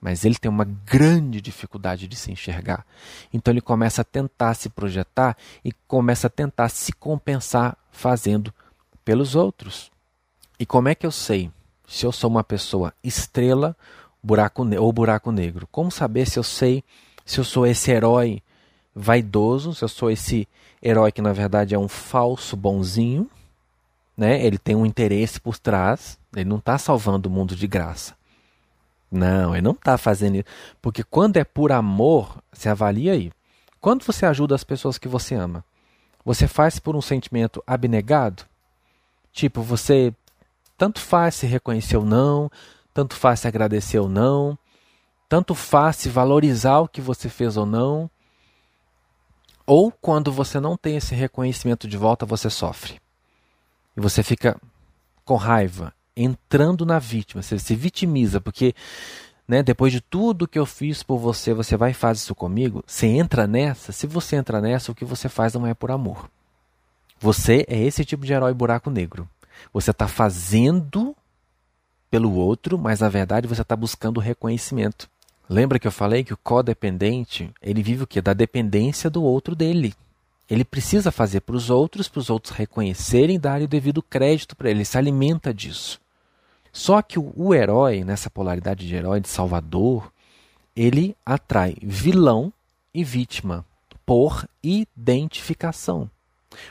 Mas 0.02 0.26
ele 0.26 0.36
tem 0.36 0.50
uma 0.50 0.66
grande 0.66 1.40
dificuldade 1.40 2.08
de 2.08 2.16
se 2.16 2.32
enxergar. 2.32 2.86
Então 3.32 3.54
ele 3.54 3.62
começa 3.62 4.02
a 4.02 4.06
tentar 4.06 4.56
se 4.56 4.68
projetar 4.68 5.38
e 5.64 5.72
começa 5.88 6.26
a 6.26 6.30
tentar 6.30 6.70
se 6.70 6.92
compensar 6.92 7.78
fazendo 7.92 8.52
pelos 9.06 9.36
outros. 9.36 9.92
E 10.62 10.66
como 10.68 10.90
é 10.90 10.94
que 10.94 11.08
eu 11.08 11.12
sei 11.12 11.50
se 11.88 12.06
eu 12.06 12.12
sou 12.12 12.30
uma 12.30 12.44
pessoa 12.44 12.94
estrela 13.04 13.76
buraco 14.22 14.64
ou 14.80 14.94
buraco 14.94 15.32
negro? 15.32 15.68
Como 15.72 15.90
saber 15.90 16.28
se 16.28 16.38
eu 16.38 16.44
sei 16.44 16.84
se 17.26 17.40
eu 17.40 17.44
sou 17.44 17.66
esse 17.66 17.90
herói 17.90 18.44
vaidoso, 18.94 19.74
se 19.74 19.84
eu 19.84 19.88
sou 19.88 20.12
esse 20.12 20.48
herói 20.80 21.12
que 21.12 21.20
na 21.20 21.34
verdade 21.34 21.74
é 21.74 21.80
um 21.80 21.88
falso 21.88 22.56
bonzinho, 22.56 23.28
né? 24.16 24.46
Ele 24.46 24.60
tem 24.60 24.76
um 24.76 24.86
interesse 24.86 25.42
por 25.42 25.58
trás, 25.58 26.20
ele 26.36 26.48
não 26.48 26.58
está 26.58 26.78
salvando 26.78 27.28
o 27.28 27.32
mundo 27.32 27.56
de 27.56 27.66
graça. 27.66 28.16
Não, 29.12 29.56
ele 29.56 29.64
não 29.64 29.72
está 29.72 29.98
fazendo 29.98 30.36
isso. 30.36 30.46
Porque 30.80 31.04
quando 31.04 31.38
é 31.38 31.44
por 31.44 31.72
amor, 31.72 32.38
você 32.54 32.70
avalia 32.70 33.14
aí. 33.14 33.32
Quando 33.80 34.04
você 34.04 34.28
ajuda 34.28 34.54
as 34.54 34.64
pessoas 34.64 35.00
que 35.00 35.08
você 35.08 35.34
ama, 35.34 35.66
você 36.24 36.48
faz 36.48 36.78
por 36.78 36.96
um 36.96 37.02
sentimento 37.02 37.64
abnegado? 37.66 38.46
Tipo, 39.34 39.64
você 39.64 40.14
tanto 40.82 41.00
faz 41.00 41.36
se 41.36 41.46
reconhecer 41.46 41.96
ou 41.96 42.04
não, 42.04 42.50
tanto 42.92 43.14
faz 43.14 43.42
se 43.42 43.48
agradecer 43.48 44.00
ou 44.00 44.10
não, 44.10 44.58
tanto 45.30 45.54
faz 45.54 45.98
se 45.98 46.10
valorizar 46.10 46.80
o 46.80 46.88
que 46.88 47.00
você 47.00 47.30
fez 47.30 47.56
ou 47.56 47.68
não. 47.68 48.10
Ou 49.64 49.92
quando 49.92 50.32
você 50.32 50.60
não 50.60 50.76
tem 50.76 50.98
esse 50.98 51.14
reconhecimento 51.14 51.88
de 51.88 51.98
volta, 51.98 52.26
você 52.26 52.50
sofre. 52.50 53.00
E 53.96 54.02
você 54.02 54.24
fica 54.24 54.60
com 55.24 55.36
raiva, 55.36 55.94
entrando 56.18 56.84
na 56.84 56.98
vítima, 56.98 57.44
você 57.44 57.60
se 57.60 57.76
vitimiza, 57.76 58.42
porque 58.42 58.74
né, 59.48 59.62
depois 59.62 59.94
de 59.94 60.02
tudo 60.02 60.48
que 60.48 60.58
eu 60.58 60.66
fiz 60.66 61.04
por 61.04 61.20
você, 61.20 61.54
você 61.54 61.78
vai 61.78 61.92
e 61.92 61.94
faz 61.94 62.18
isso 62.18 62.34
comigo. 62.34 62.84
Você 62.88 63.06
entra 63.06 63.46
nessa, 63.46 63.92
se 63.92 64.08
você 64.08 64.36
entra 64.36 64.60
nessa, 64.60 64.92
o 64.92 64.96
que 64.96 65.06
você 65.06 65.30
faz 65.30 65.54
não 65.54 65.68
é 65.68 65.76
por 65.76 65.92
amor. 65.92 66.28
Você 67.20 67.64
é 67.68 67.78
esse 67.78 68.04
tipo 68.04 68.26
de 68.26 68.34
herói 68.34 68.52
buraco 68.52 68.90
negro. 68.90 69.30
Você 69.74 69.92
está 69.92 70.08
fazendo 70.08 71.16
pelo 72.10 72.34
outro, 72.34 72.78
mas 72.78 73.00
na 73.00 73.10
verdade 73.10 73.48
você 73.48 73.62
está 73.62 73.76
buscando 73.76 74.20
reconhecimento. 74.20 75.10
Lembra 75.50 75.80
que 75.80 75.88
eu 75.88 75.92
falei 75.92 76.24
que 76.24 76.34
o 76.34 76.38
codependente, 76.38 77.52
ele 77.62 77.84
vive 77.84 78.04
o 78.04 78.08
quê? 78.08 78.22
Da 78.22 78.34
dependência 78.34 79.10
do 79.10 79.24
outro 79.24 79.56
dele. 79.56 79.94
Ele 80.50 80.66
precisa 80.66 81.12
fazer 81.12 81.42
para 81.42 81.56
os 81.56 81.70
outros, 81.70 82.10
para 82.10 82.20
os 82.20 82.30
outros 82.30 82.54
reconhecerem 82.54 83.40
darem 83.40 83.66
o 83.66 83.70
devido 83.70 84.04
crédito 84.04 84.56
para 84.56 84.70
ele. 84.70 84.80
Ele 84.80 84.86
se 84.86 84.98
alimenta 84.98 85.54
disso. 85.54 86.00
Só 86.74 87.02
que 87.02 87.18
o, 87.18 87.34
o 87.36 87.54
herói, 87.54 88.04
nessa 88.04 88.30
polaridade 88.30 88.88
de 88.88 88.96
herói, 88.96 89.22
de 89.22 89.30
salvador, 89.30 90.12
ele 90.76 91.16
atrai 91.26 91.76
vilão 91.82 92.52
e 92.94 93.04
vítima 93.04 93.66
por 94.06 94.48
identificação. 94.62 96.10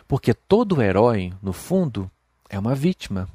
Porque 0.07 0.35
todo 0.35 0.83
herói, 0.83 1.33
no 1.43 1.53
fundo, 1.53 2.11
é 2.51 2.59
uma 2.59 2.75
vítima. 2.75 3.29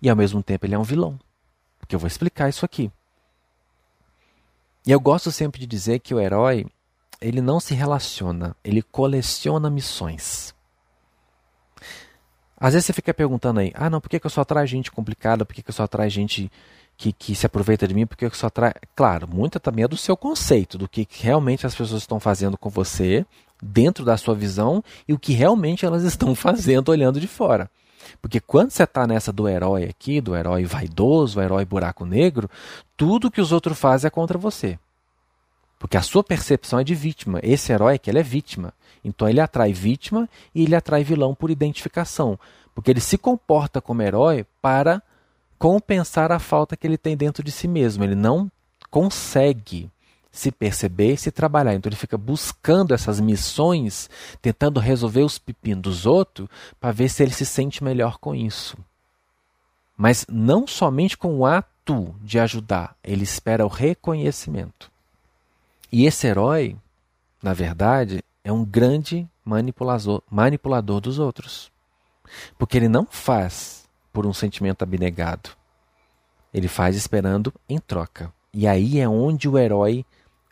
E 0.00 0.08
ao 0.08 0.16
mesmo 0.16 0.42
tempo 0.42 0.66
ele 0.66 0.74
é 0.74 0.78
um 0.78 0.82
vilão. 0.82 1.20
Porque 1.78 1.94
eu 1.94 2.00
vou 2.00 2.08
explicar 2.08 2.48
isso 2.48 2.64
aqui. 2.64 2.90
E 4.84 4.90
eu 4.90 4.98
gosto 4.98 5.30
sempre 5.30 5.60
de 5.60 5.66
dizer 5.66 6.00
que 6.00 6.14
o 6.14 6.18
herói, 6.18 6.66
ele 7.20 7.40
não 7.40 7.60
se 7.60 7.74
relaciona, 7.74 8.56
ele 8.64 8.82
coleciona 8.82 9.70
missões. 9.70 10.52
Às 12.58 12.72
vezes 12.72 12.86
você 12.86 12.92
fica 12.92 13.14
perguntando 13.14 13.60
aí, 13.60 13.72
ah 13.74 13.90
não, 13.90 14.00
por 14.00 14.08
que, 14.08 14.18
que 14.18 14.26
eu 14.26 14.30
só 14.30 14.40
atraio 14.40 14.66
gente 14.66 14.90
complicada, 14.90 15.44
por 15.44 15.54
que, 15.54 15.62
que 15.62 15.70
eu 15.70 15.74
só 15.74 15.84
atraio 15.84 16.10
gente 16.10 16.50
que, 16.96 17.12
que 17.12 17.34
se 17.34 17.46
aproveita 17.46 17.86
de 17.86 17.94
mim, 17.94 18.06
por 18.06 18.16
que, 18.16 18.28
que 18.28 18.34
eu 18.34 18.38
só 18.38 18.46
atraio... 18.48 18.74
Claro, 18.94 19.28
muita 19.28 19.60
também 19.60 19.84
é 19.84 19.88
do 19.88 19.96
seu 19.96 20.16
conceito, 20.16 20.78
do 20.78 20.88
que 20.88 21.06
realmente 21.10 21.66
as 21.66 21.74
pessoas 21.74 22.02
estão 22.02 22.18
fazendo 22.18 22.56
com 22.56 22.70
você, 22.70 23.24
dentro 23.62 24.04
da 24.04 24.16
sua 24.16 24.34
visão, 24.34 24.82
e 25.06 25.12
o 25.12 25.18
que 25.18 25.32
realmente 25.32 25.84
elas 25.84 26.02
estão 26.04 26.34
fazendo 26.34 26.88
olhando 26.88 27.20
de 27.20 27.28
fora. 27.28 27.70
Porque 28.20 28.40
quando 28.40 28.70
você 28.70 28.84
está 28.84 29.06
nessa 29.06 29.32
do 29.32 29.48
herói 29.48 29.84
aqui, 29.84 30.20
do 30.20 30.36
herói 30.36 30.64
vaidoso, 30.64 31.40
herói 31.40 31.64
buraco 31.64 32.04
negro, 32.04 32.48
tudo 32.96 33.30
que 33.30 33.40
os 33.40 33.52
outros 33.52 33.78
fazem 33.78 34.08
é 34.08 34.10
contra 34.10 34.38
você. 34.38 34.78
Porque 35.78 35.96
a 35.96 36.02
sua 36.02 36.22
percepção 36.22 36.78
é 36.78 36.84
de 36.84 36.94
vítima. 36.94 37.40
Esse 37.42 37.72
herói 37.72 37.96
aqui, 37.96 38.08
ele 38.08 38.20
é 38.20 38.22
vítima. 38.22 38.72
Então 39.04 39.28
ele 39.28 39.40
atrai 39.40 39.72
vítima 39.72 40.28
e 40.54 40.62
ele 40.62 40.76
atrai 40.76 41.02
vilão 41.02 41.34
por 41.34 41.50
identificação. 41.50 42.38
Porque 42.74 42.90
ele 42.90 43.00
se 43.00 43.18
comporta 43.18 43.80
como 43.80 44.02
herói 44.02 44.46
para 44.60 45.02
compensar 45.58 46.30
a 46.32 46.38
falta 46.38 46.76
que 46.76 46.86
ele 46.86 46.96
tem 46.96 47.16
dentro 47.16 47.42
de 47.42 47.50
si 47.50 47.66
mesmo. 47.66 48.04
Ele 48.04 48.14
não 48.14 48.50
consegue 48.90 49.90
se 50.32 50.50
perceber 50.50 51.12
e 51.12 51.16
se 51.18 51.30
trabalhar. 51.30 51.74
Então 51.74 51.90
ele 51.90 51.96
fica 51.96 52.16
buscando 52.16 52.94
essas 52.94 53.20
missões, 53.20 54.08
tentando 54.40 54.80
resolver 54.80 55.22
os 55.22 55.38
pepinos 55.38 55.82
dos 55.82 56.06
outros 56.06 56.48
para 56.80 56.90
ver 56.90 57.10
se 57.10 57.22
ele 57.22 57.32
se 57.32 57.44
sente 57.44 57.84
melhor 57.84 58.16
com 58.16 58.34
isso. 58.34 58.76
Mas 59.94 60.24
não 60.28 60.66
somente 60.66 61.18
com 61.18 61.36
o 61.36 61.46
ato 61.46 62.14
de 62.22 62.38
ajudar, 62.38 62.96
ele 63.04 63.22
espera 63.22 63.66
o 63.66 63.68
reconhecimento. 63.68 64.90
E 65.92 66.06
esse 66.06 66.26
herói, 66.26 66.76
na 67.42 67.52
verdade, 67.52 68.24
é 68.42 68.50
um 68.50 68.64
grande 68.64 69.28
manipulador, 69.44 70.22
manipulador 70.30 71.00
dos 71.00 71.18
outros. 71.18 71.70
Porque 72.58 72.78
ele 72.78 72.88
não 72.88 73.06
faz 73.08 73.86
por 74.10 74.26
um 74.26 74.32
sentimento 74.32 74.82
abnegado. 74.82 75.50
Ele 76.54 76.68
faz 76.68 76.96
esperando 76.96 77.52
em 77.68 77.78
troca. 77.78 78.32
E 78.54 78.66
aí 78.66 78.98
é 78.98 79.08
onde 79.08 79.48
o 79.48 79.58
herói 79.58 80.04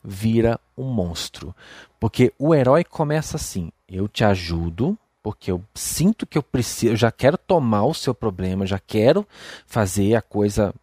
vira 0.03 0.59
um 0.77 0.85
monstro. 0.85 1.55
Porque 1.99 2.33
o 2.39 2.55
herói 2.55 2.85
começa 2.85 3.37
assim: 3.37 3.71
eu 3.89 4.09
te 4.09 4.25
ajudo, 4.25 4.99
porque 5.23 5.51
eu 5.51 5.63
sinto 5.75 6.27
que 6.27 6.39
eu 6.39 6.43
preciso, 6.43 6.93
eu 6.93 6.97
já 6.97 7.11
quero 7.11 7.37
tomar 7.37 7.85
o 7.85 7.95
seu 7.95 8.15
problema, 8.15 8.67
já 8.67 8.79
quero 8.79 9.27
fazer 9.67 10.15
a 10.15 10.23
coisa 10.23 10.75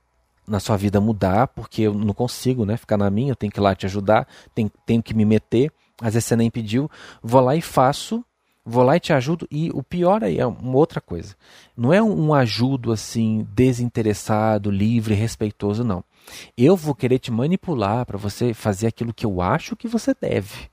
na 0.47 0.59
sua 0.59 0.77
vida 0.77 1.01
mudar, 1.01 1.47
porque 1.47 1.83
eu 1.83 1.93
não 1.93 2.13
consigo 2.13 2.65
né, 2.65 2.77
ficar 2.77 2.97
na 2.97 3.09
minha, 3.09 3.31
eu 3.31 3.35
tenho 3.35 3.51
que 3.51 3.59
ir 3.59 3.61
lá 3.61 3.75
te 3.75 3.85
ajudar, 3.85 4.27
tenho, 4.55 4.71
tenho 4.85 5.03
que 5.03 5.13
me 5.13 5.25
meter. 5.25 5.71
Às 5.99 6.13
vezes 6.13 6.25
você 6.25 6.35
nem 6.35 6.49
pediu, 6.49 6.89
vou 7.21 7.41
lá 7.41 7.55
e 7.55 7.61
faço, 7.61 8.23
vou 8.67 8.83
lá 8.83 8.97
e 8.97 8.99
te 8.99 9.13
ajudo. 9.13 9.47
E 9.49 9.71
o 9.73 9.81
pior 9.81 10.23
aí 10.23 10.37
é 10.37 10.45
uma 10.45 10.75
outra 10.75 10.99
coisa. 10.99 11.35
Não 11.75 11.93
é 11.93 12.03
um 12.03 12.33
ajudo 12.33 12.91
assim, 12.91 13.47
desinteressado, 13.53 14.69
livre, 14.69 15.15
respeitoso, 15.15 15.83
não. 15.83 16.03
Eu 16.57 16.75
vou 16.75 16.93
querer 16.93 17.19
te 17.19 17.31
manipular 17.31 18.05
para 18.05 18.17
você 18.17 18.53
fazer 18.53 18.87
aquilo 18.87 19.13
que 19.13 19.25
eu 19.25 19.41
acho 19.41 19.75
que 19.75 19.87
você 19.87 20.13
deve. 20.19 20.69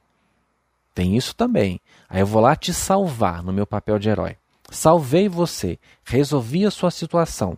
Tem 0.93 1.17
isso 1.17 1.35
também. 1.35 1.81
Aí 2.09 2.21
eu 2.21 2.27
vou 2.27 2.43
lá 2.43 2.57
te 2.57 2.75
salvar 2.75 3.43
no 3.43 3.53
meu 3.53 3.67
papel 3.67 3.99
de 3.99 4.09
herói. 4.09 4.37
Salvei 4.71 5.29
você, 5.29 5.79
resolvi 6.05 6.67
a 6.67 6.71
sua 6.71 6.91
situação. 6.91 7.57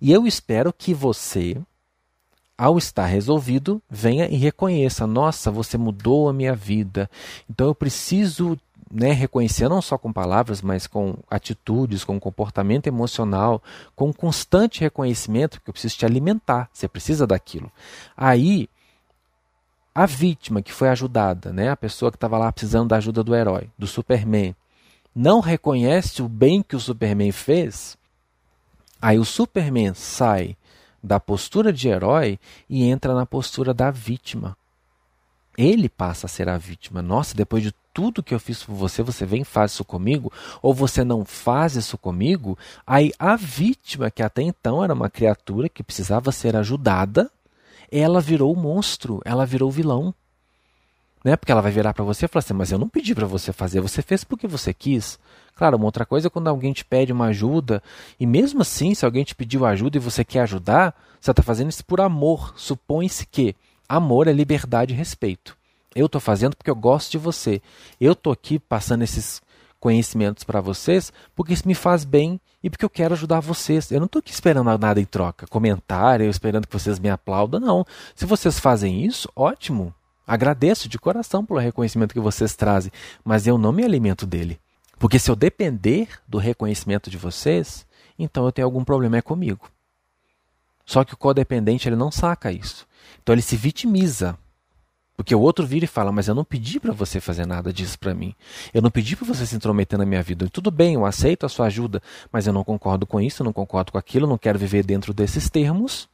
E 0.00 0.12
eu 0.12 0.26
espero 0.26 0.72
que 0.72 0.92
você, 0.92 1.56
ao 2.56 2.76
estar 2.76 3.06
resolvido, 3.06 3.80
venha 3.88 4.26
e 4.28 4.36
reconheça: 4.36 5.06
nossa, 5.06 5.50
você 5.50 5.78
mudou 5.78 6.28
a 6.28 6.32
minha 6.32 6.54
vida. 6.54 7.08
Então 7.48 7.66
eu 7.66 7.74
preciso 7.74 8.58
né, 8.90 9.12
reconhecer 9.12 9.68
não 9.68 9.80
só 9.80 9.96
com 9.96 10.12
palavras, 10.12 10.60
mas 10.60 10.86
com 10.86 11.16
atitudes, 11.30 12.02
com 12.02 12.18
comportamento 12.18 12.88
emocional, 12.88 13.62
com 13.94 14.12
constante 14.12 14.80
reconhecimento, 14.80 15.60
que 15.60 15.70
eu 15.70 15.72
preciso 15.72 15.96
te 15.96 16.04
alimentar, 16.04 16.68
você 16.72 16.88
precisa 16.88 17.26
daquilo. 17.26 17.70
Aí, 18.16 18.68
a 19.94 20.06
vítima 20.06 20.60
que 20.60 20.72
foi 20.72 20.88
ajudada, 20.88 21.52
né, 21.52 21.70
a 21.70 21.76
pessoa 21.76 22.10
que 22.10 22.16
estava 22.16 22.36
lá 22.36 22.50
precisando 22.50 22.88
da 22.88 22.96
ajuda 22.96 23.22
do 23.22 23.34
herói, 23.34 23.70
do 23.78 23.86
Superman, 23.86 24.56
não 25.14 25.40
reconhece 25.40 26.22
o 26.22 26.28
bem 26.28 26.62
que 26.62 26.74
o 26.74 26.80
Superman 26.80 27.32
fez, 27.32 27.96
aí 29.00 29.18
o 29.18 29.24
Superman 29.24 29.94
sai 29.94 30.56
da 31.02 31.18
postura 31.18 31.72
de 31.72 31.88
herói 31.88 32.38
e 32.68 32.84
entra 32.84 33.14
na 33.14 33.24
postura 33.24 33.72
da 33.72 33.90
vítima. 33.90 34.56
Ele 35.56 35.88
passa 35.88 36.26
a 36.26 36.28
ser 36.28 36.48
a 36.48 36.56
vítima. 36.56 37.02
Nossa, 37.02 37.34
depois 37.34 37.62
de 37.62 37.74
tudo 37.92 38.22
que 38.22 38.34
eu 38.34 38.40
fiz 38.40 38.62
por 38.62 38.74
você, 38.74 39.02
você 39.02 39.26
vem 39.26 39.42
e 39.42 39.44
faz 39.44 39.72
isso 39.72 39.84
comigo, 39.84 40.32
ou 40.62 40.72
você 40.72 41.04
não 41.04 41.24
faz 41.24 41.76
isso 41.76 41.98
comigo, 41.98 42.56
aí 42.86 43.12
a 43.18 43.36
vítima, 43.36 44.10
que 44.10 44.22
até 44.22 44.42
então 44.42 44.82
era 44.82 44.94
uma 44.94 45.10
criatura 45.10 45.68
que 45.68 45.82
precisava 45.82 46.32
ser 46.32 46.56
ajudada, 46.56 47.30
ela 47.90 48.20
virou 48.20 48.52
o 48.52 48.56
monstro, 48.56 49.20
ela 49.24 49.44
virou 49.44 49.68
o 49.68 49.72
vilão. 49.72 50.14
Né? 51.24 51.36
Porque 51.36 51.52
ela 51.52 51.60
vai 51.60 51.70
virar 51.70 51.92
para 51.92 52.04
você 52.04 52.24
e 52.24 52.28
falar 52.28 52.40
assim: 52.40 52.54
Mas 52.54 52.72
eu 52.72 52.78
não 52.78 52.88
pedi 52.88 53.14
para 53.14 53.26
você 53.26 53.52
fazer, 53.52 53.80
você 53.80 54.00
fez 54.00 54.24
porque 54.24 54.46
você 54.46 54.72
quis. 54.72 55.18
Claro, 55.54 55.76
uma 55.76 55.84
outra 55.84 56.06
coisa 56.06 56.28
é 56.28 56.30
quando 56.30 56.48
alguém 56.48 56.72
te 56.72 56.84
pede 56.84 57.12
uma 57.12 57.26
ajuda, 57.26 57.82
e 58.18 58.24
mesmo 58.24 58.62
assim, 58.62 58.94
se 58.94 59.04
alguém 59.04 59.24
te 59.24 59.34
pediu 59.34 59.66
ajuda 59.66 59.98
e 59.98 60.00
você 60.00 60.24
quer 60.24 60.40
ajudar, 60.40 60.94
você 61.20 61.30
está 61.30 61.42
fazendo 61.42 61.68
isso 61.68 61.84
por 61.84 62.00
amor. 62.00 62.54
Supõe-se 62.56 63.26
que 63.26 63.54
amor 63.86 64.28
é 64.28 64.32
liberdade 64.32 64.94
e 64.94 64.96
respeito. 64.96 65.59
Eu 65.94 66.06
estou 66.06 66.20
fazendo 66.20 66.56
porque 66.56 66.70
eu 66.70 66.76
gosto 66.76 67.10
de 67.10 67.18
você. 67.18 67.60
Eu 68.00 68.12
estou 68.12 68.32
aqui 68.32 68.58
passando 68.58 69.02
esses 69.02 69.42
conhecimentos 69.80 70.44
para 70.44 70.60
vocês 70.60 71.12
porque 71.34 71.54
isso 71.54 71.66
me 71.66 71.74
faz 71.74 72.04
bem 72.04 72.40
e 72.62 72.68
porque 72.68 72.84
eu 72.84 72.90
quero 72.90 73.14
ajudar 73.14 73.40
vocês. 73.40 73.90
Eu 73.90 73.98
não 73.98 74.06
estou 74.06 74.20
aqui 74.20 74.30
esperando 74.30 74.76
nada 74.78 75.00
em 75.00 75.04
troca, 75.04 75.46
comentário, 75.46 76.28
esperando 76.28 76.66
que 76.66 76.72
vocês 76.72 76.98
me 76.98 77.08
aplaudam, 77.08 77.58
não. 77.58 77.86
Se 78.14 78.26
vocês 78.26 78.58
fazem 78.58 79.04
isso, 79.04 79.28
ótimo. 79.34 79.94
Agradeço 80.26 80.88
de 80.88 80.98
coração 80.98 81.44
pelo 81.44 81.58
reconhecimento 81.58 82.14
que 82.14 82.20
vocês 82.20 82.54
trazem, 82.54 82.92
mas 83.24 83.48
eu 83.48 83.58
não 83.58 83.72
me 83.72 83.82
alimento 83.82 84.26
dele. 84.26 84.60
Porque 84.96 85.18
se 85.18 85.30
eu 85.30 85.34
depender 85.34 86.08
do 86.28 86.38
reconhecimento 86.38 87.10
de 87.10 87.16
vocês, 87.16 87.86
então 88.18 88.44
eu 88.44 88.52
tenho 88.52 88.66
algum 88.66 88.84
problema 88.84 89.16
é 89.16 89.22
comigo. 89.22 89.68
Só 90.84 91.04
que 91.04 91.14
o 91.14 91.16
codependente 91.16 91.88
ele 91.88 91.96
não 91.96 92.10
saca 92.10 92.52
isso. 92.52 92.86
Então 93.22 93.34
ele 93.34 93.42
se 93.42 93.56
vitimiza. 93.56 94.38
Porque 95.20 95.34
o 95.34 95.40
outro 95.40 95.66
vira 95.66 95.84
e 95.84 95.88
fala: 95.88 96.10
Mas 96.10 96.28
eu 96.28 96.34
não 96.34 96.42
pedi 96.42 96.80
para 96.80 96.94
você 96.94 97.20
fazer 97.20 97.44
nada 97.44 97.70
disso 97.70 97.98
para 97.98 98.14
mim. 98.14 98.34
Eu 98.72 98.80
não 98.80 98.90
pedi 98.90 99.14
para 99.14 99.26
você 99.26 99.44
se 99.44 99.54
intrometer 99.54 99.98
na 99.98 100.06
minha 100.06 100.22
vida. 100.22 100.48
Tudo 100.48 100.70
bem, 100.70 100.94
eu 100.94 101.04
aceito 101.04 101.44
a 101.44 101.48
sua 101.50 101.66
ajuda, 101.66 102.02
mas 102.32 102.46
eu 102.46 102.54
não 102.54 102.64
concordo 102.64 103.06
com 103.06 103.20
isso, 103.20 103.44
não 103.44 103.52
concordo 103.52 103.92
com 103.92 103.98
aquilo, 103.98 104.26
não 104.26 104.38
quero 104.38 104.58
viver 104.58 104.82
dentro 104.82 105.12
desses 105.12 105.50
termos. 105.50 106.08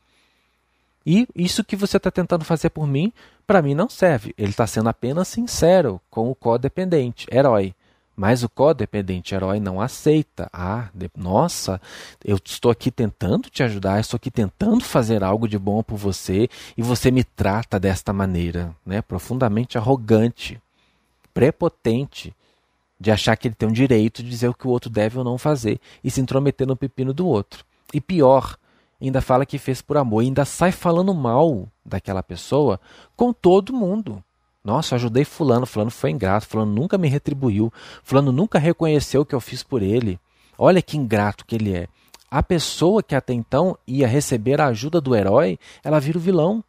E 1.07 1.29
isso 1.37 1.63
que 1.63 1.77
você 1.77 1.99
está 1.99 2.11
tentando 2.11 2.45
fazer 2.45 2.71
por 2.71 2.85
mim, 2.85 3.13
para 3.47 3.63
mim 3.63 3.77
não 3.77 3.89
serve. 3.89 4.35
Ele 4.37 4.51
está 4.51 4.67
sendo 4.67 4.89
apenas 4.89 5.29
sincero 5.29 6.01
com 6.11 6.29
o 6.29 6.35
codependente, 6.35 7.29
herói. 7.31 7.77
Mas 8.17 8.43
o 8.43 8.49
codependente 8.49 9.35
herói 9.35 9.61
não 9.61 9.79
aceita. 9.79 10.49
Ah, 10.51 10.89
de, 10.95 11.11
nossa, 11.15 11.79
eu 12.25 12.39
estou 12.43 12.71
aqui 12.71 12.91
tentando 12.91 13.51
te 13.51 13.63
ajudar, 13.63 14.01
estou 14.01 14.17
aqui 14.17 14.31
tentando 14.31 14.83
fazer 14.83 15.23
algo 15.23 15.47
de 15.47 15.59
bom 15.59 15.83
por 15.83 15.97
você 15.97 16.49
e 16.77 16.83
você 16.83 17.11
me 17.11 17.23
trata 17.23 17.79
desta 17.79 18.15
maneira, 18.15 18.75
né? 18.87 19.03
Profundamente 19.03 19.77
arrogante, 19.77 20.59
prepotente, 21.35 22.35
de 22.99 23.11
achar 23.11 23.37
que 23.37 23.49
ele 23.49 23.55
tem 23.55 23.69
um 23.69 23.73
direito 23.73 24.23
de 24.23 24.31
dizer 24.31 24.49
o 24.49 24.55
que 24.55 24.67
o 24.67 24.71
outro 24.71 24.89
deve 24.89 25.19
ou 25.19 25.25
não 25.25 25.37
fazer 25.37 25.79
e 26.03 26.11
se 26.11 26.21
intrometer 26.21 26.67
no 26.67 26.75
pepino 26.75 27.13
do 27.13 27.27
outro. 27.27 27.65
E 27.93 28.01
pior, 28.01 28.57
ainda 29.01 29.21
fala 29.21 29.45
que 29.45 29.59
fez 29.59 29.83
por 29.83 29.99
amor 29.99 30.23
ainda 30.23 30.47
sai 30.47 30.73
falando 30.73 31.15
mal 31.15 31.69
daquela 31.85 32.23
pessoa 32.23 32.81
com 33.15 33.33
todo 33.33 33.75
mundo. 33.75 34.25
Nossa, 34.67 34.95
eu 34.95 34.97
ajudei 34.97 35.25
fulano, 35.25 35.65
fulano 35.65 35.93
foi 35.93 36.11
ingrato, 36.11 36.49
fulano 36.49 36.73
nunca 36.73 36.99
me 36.99 37.07
retribuiu, 37.07 37.73
fulano 38.03 38.33
nunca 38.33 38.59
reconheceu 38.59 39.21
o 39.21 39.25
que 39.25 39.33
eu 39.33 39.41
fiz 39.41 39.63
por 39.63 39.81
ele. 39.81 40.19
Olha 40.59 40.83
que 40.83 40.97
ingrato 40.97 41.47
que 41.47 41.55
ele 41.55 41.73
é. 41.73 41.87
A 42.29 42.43
pessoa 42.43 43.01
que 43.01 43.15
até 43.15 43.33
então 43.33 43.79
ia 43.87 44.09
receber 44.09 44.61
a 44.61 44.67
ajuda 44.67 45.01
do 45.01 45.15
herói, 45.15 45.57
ela 45.85 46.01
vira 46.01 46.19
o 46.19 46.21
vilão. 46.21 46.65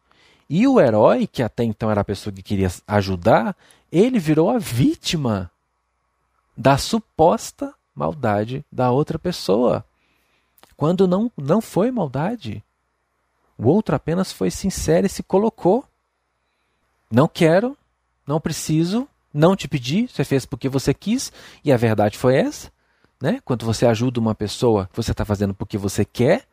E 0.48 0.64
o 0.64 0.80
herói, 0.80 1.26
que 1.26 1.42
até 1.42 1.64
então 1.64 1.90
era 1.90 2.02
a 2.02 2.04
pessoa 2.04 2.32
que 2.32 2.40
queria 2.40 2.70
ajudar, 2.86 3.56
ele 3.90 4.20
virou 4.20 4.48
a 4.48 4.58
vítima 4.58 5.50
da 6.56 6.78
suposta 6.78 7.74
maldade 7.96 8.64
da 8.70 8.92
outra 8.92 9.18
pessoa. 9.18 9.84
Quando 10.76 11.08
não, 11.08 11.32
não 11.36 11.60
foi 11.60 11.90
maldade. 11.90 12.62
O 13.58 13.66
outro 13.66 13.96
apenas 13.96 14.30
foi 14.30 14.52
sincero 14.52 15.04
e 15.04 15.10
se 15.10 15.24
colocou. 15.24 15.84
Não 17.10 17.26
quero, 17.26 17.76
não 18.28 18.38
preciso, 18.38 19.08
não 19.32 19.56
te 19.56 19.66
pedi, 19.66 20.06
você 20.06 20.22
fez 20.22 20.44
porque 20.44 20.68
você 20.68 20.92
quis, 20.92 21.32
e 21.64 21.72
a 21.72 21.78
verdade 21.78 22.18
foi 22.18 22.36
essa. 22.36 22.70
Né? 23.20 23.40
Quando 23.42 23.64
você 23.64 23.86
ajuda 23.86 24.20
uma 24.20 24.34
pessoa, 24.34 24.88
você 24.92 25.12
está 25.12 25.24
fazendo 25.24 25.54
porque 25.54 25.78
você 25.78 26.04
quer. 26.04 26.44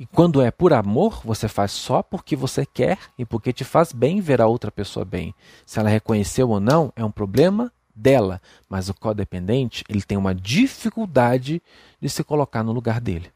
E 0.00 0.06
quando 0.06 0.40
é 0.40 0.50
por 0.50 0.72
amor, 0.72 1.20
você 1.22 1.46
faz 1.48 1.70
só 1.70 2.02
porque 2.02 2.34
você 2.34 2.64
quer 2.64 2.98
e 3.18 3.26
porque 3.26 3.52
te 3.52 3.62
faz 3.62 3.92
bem 3.92 4.22
ver 4.22 4.40
a 4.40 4.46
outra 4.46 4.72
pessoa 4.72 5.04
bem. 5.04 5.34
Se 5.66 5.78
ela 5.78 5.90
reconheceu 5.90 6.48
ou 6.48 6.58
não, 6.58 6.90
é 6.96 7.04
um 7.04 7.10
problema 7.10 7.70
dela. 7.94 8.40
Mas 8.68 8.88
o 8.88 8.94
codependente, 8.94 9.84
ele 9.88 10.02
tem 10.02 10.18
uma 10.18 10.34
dificuldade 10.34 11.62
de 12.00 12.08
se 12.08 12.24
colocar 12.24 12.64
no 12.64 12.72
lugar 12.72 13.00
dele. 13.00 13.30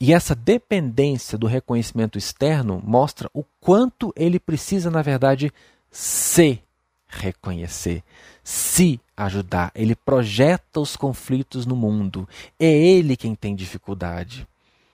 E 0.00 0.14
essa 0.14 0.34
dependência 0.34 1.36
do 1.36 1.46
reconhecimento 1.46 2.16
externo 2.16 2.82
mostra 2.82 3.30
o 3.34 3.44
quanto 3.60 4.12
ele 4.16 4.40
precisa, 4.40 4.90
na 4.90 5.02
verdade, 5.02 5.52
se 5.90 6.62
reconhecer, 7.08 8.02
se 8.44 9.00
ajudar. 9.16 9.70
Ele 9.74 9.94
projeta 9.94 10.80
os 10.80 10.96
conflitos 10.96 11.66
no 11.66 11.76
mundo. 11.76 12.28
É 12.58 12.66
ele 12.66 13.16
quem 13.16 13.34
tem 13.34 13.54
dificuldade. 13.54 14.46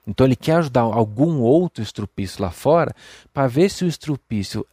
Então 0.07 0.27
ele 0.27 0.37
quer 0.37 0.57
ajudar 0.57 0.83
algum 0.83 1.41
outro 1.41 1.83
estrupício 1.83 2.41
lá 2.41 2.51
fora 2.51 2.95
para 3.35 3.49
ver 3.49 3.69
se 3.69 3.85
o 3.85 3.89
estrupício 3.89 4.65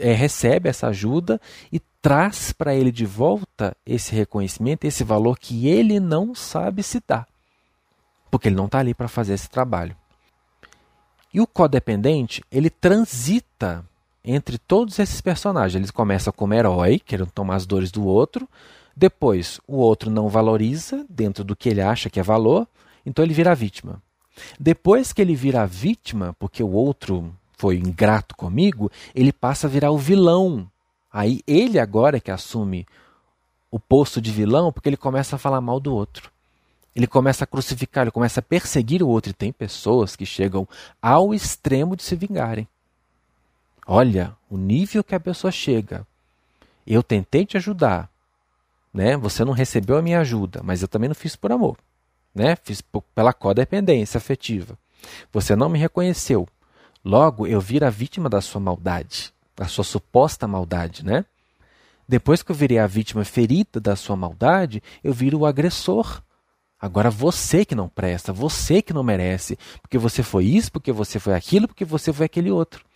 é, 0.00 0.12
recebe 0.12 0.68
essa 0.68 0.88
ajuda 0.88 1.38
e 1.70 1.78
traz 2.00 2.52
para 2.52 2.74
ele 2.74 2.90
de 2.90 3.04
volta 3.04 3.76
esse 3.84 4.14
reconhecimento, 4.14 4.84
esse 4.84 5.04
valor 5.04 5.38
que 5.38 5.68
ele 5.68 6.00
não 6.00 6.34
sabe 6.34 6.82
se 6.82 7.02
dar. 7.06 7.28
Porque 8.30 8.48
ele 8.48 8.56
não 8.56 8.66
está 8.66 8.78
ali 8.78 8.94
para 8.94 9.08
fazer 9.08 9.34
esse 9.34 9.48
trabalho. 9.48 9.94
E 11.32 11.40
o 11.40 11.46
codependente, 11.46 12.42
ele 12.50 12.70
transita 12.70 13.84
entre 14.24 14.58
todos 14.58 14.98
esses 14.98 15.20
personagens. 15.20 15.82
Ele 15.82 15.92
começa 15.92 16.32
como 16.32 16.54
herói, 16.54 16.98
querendo 16.98 17.30
tomar 17.30 17.56
as 17.56 17.66
dores 17.66 17.90
do 17.90 18.04
outro. 18.04 18.48
Depois, 18.96 19.60
o 19.66 19.76
outro 19.76 20.10
não 20.10 20.28
valoriza 20.28 21.06
dentro 21.08 21.44
do 21.44 21.54
que 21.54 21.68
ele 21.68 21.80
acha 21.80 22.10
que 22.10 22.18
é 22.18 22.22
valor, 22.22 22.66
então 23.06 23.24
ele 23.24 23.34
vira 23.34 23.54
vítima. 23.54 24.02
Depois 24.58 25.12
que 25.12 25.22
ele 25.22 25.34
vira 25.34 25.66
vítima, 25.66 26.34
porque 26.38 26.62
o 26.62 26.72
outro 26.72 27.32
foi 27.56 27.76
ingrato 27.76 28.36
comigo, 28.36 28.90
ele 29.14 29.32
passa 29.32 29.66
a 29.66 29.70
virar 29.70 29.90
o 29.90 29.98
vilão. 29.98 30.68
Aí 31.12 31.42
ele 31.46 31.78
agora 31.78 32.16
é 32.16 32.20
que 32.20 32.30
assume 32.30 32.86
o 33.70 33.78
posto 33.78 34.20
de 34.20 34.30
vilão, 34.30 34.72
porque 34.72 34.88
ele 34.88 34.96
começa 34.96 35.36
a 35.36 35.38
falar 35.38 35.60
mal 35.60 35.80
do 35.80 35.94
outro. 35.94 36.30
Ele 36.94 37.06
começa 37.06 37.44
a 37.44 37.46
crucificar, 37.46 38.02
ele 38.02 38.10
começa 38.10 38.40
a 38.40 38.42
perseguir 38.42 39.02
o 39.02 39.08
outro. 39.08 39.30
E 39.30 39.34
tem 39.34 39.52
pessoas 39.52 40.16
que 40.16 40.26
chegam 40.26 40.66
ao 41.00 41.32
extremo 41.32 41.94
de 41.94 42.02
se 42.02 42.16
vingarem. 42.16 42.66
Olha 43.90 44.36
o 44.50 44.58
nível 44.58 45.02
que 45.02 45.14
a 45.14 45.20
pessoa 45.20 45.50
chega. 45.50 46.06
Eu 46.86 47.02
tentei 47.02 47.46
te 47.46 47.56
ajudar, 47.56 48.10
né? 48.92 49.16
Você 49.16 49.46
não 49.46 49.54
recebeu 49.54 49.96
a 49.96 50.02
minha 50.02 50.20
ajuda, 50.20 50.60
mas 50.62 50.82
eu 50.82 50.88
também 50.88 51.08
não 51.08 51.14
fiz 51.14 51.34
por 51.34 51.50
amor, 51.50 51.78
né? 52.34 52.54
Fiz 52.62 52.82
pela 53.14 53.32
codependência 53.32 54.18
afetiva. 54.18 54.78
Você 55.32 55.56
não 55.56 55.70
me 55.70 55.78
reconheceu. 55.78 56.46
Logo, 57.02 57.46
eu 57.46 57.62
viro 57.62 57.86
a 57.86 57.90
vítima 57.90 58.28
da 58.28 58.42
sua 58.42 58.60
maldade, 58.60 59.32
da 59.56 59.66
sua 59.66 59.84
suposta 59.84 60.46
maldade, 60.46 61.02
né? 61.02 61.24
Depois 62.06 62.42
que 62.42 62.52
eu 62.52 62.56
virei 62.56 62.78
a 62.78 62.86
vítima 62.86 63.24
ferida 63.24 63.80
da 63.80 63.96
sua 63.96 64.16
maldade, 64.16 64.82
eu 65.02 65.14
viro 65.14 65.38
o 65.38 65.46
agressor. 65.46 66.20
Agora 66.78 67.10
você 67.10 67.64
que 67.64 67.74
não 67.74 67.88
presta, 67.88 68.34
você 68.34 68.82
que 68.82 68.92
não 68.92 69.02
merece, 69.02 69.58
porque 69.80 69.96
você 69.96 70.22
foi 70.22 70.44
isso, 70.44 70.70
porque 70.70 70.92
você 70.92 71.18
foi 71.18 71.32
aquilo, 71.32 71.66
porque 71.66 71.86
você 71.86 72.12
foi 72.12 72.26
aquele 72.26 72.50
outro 72.50 72.86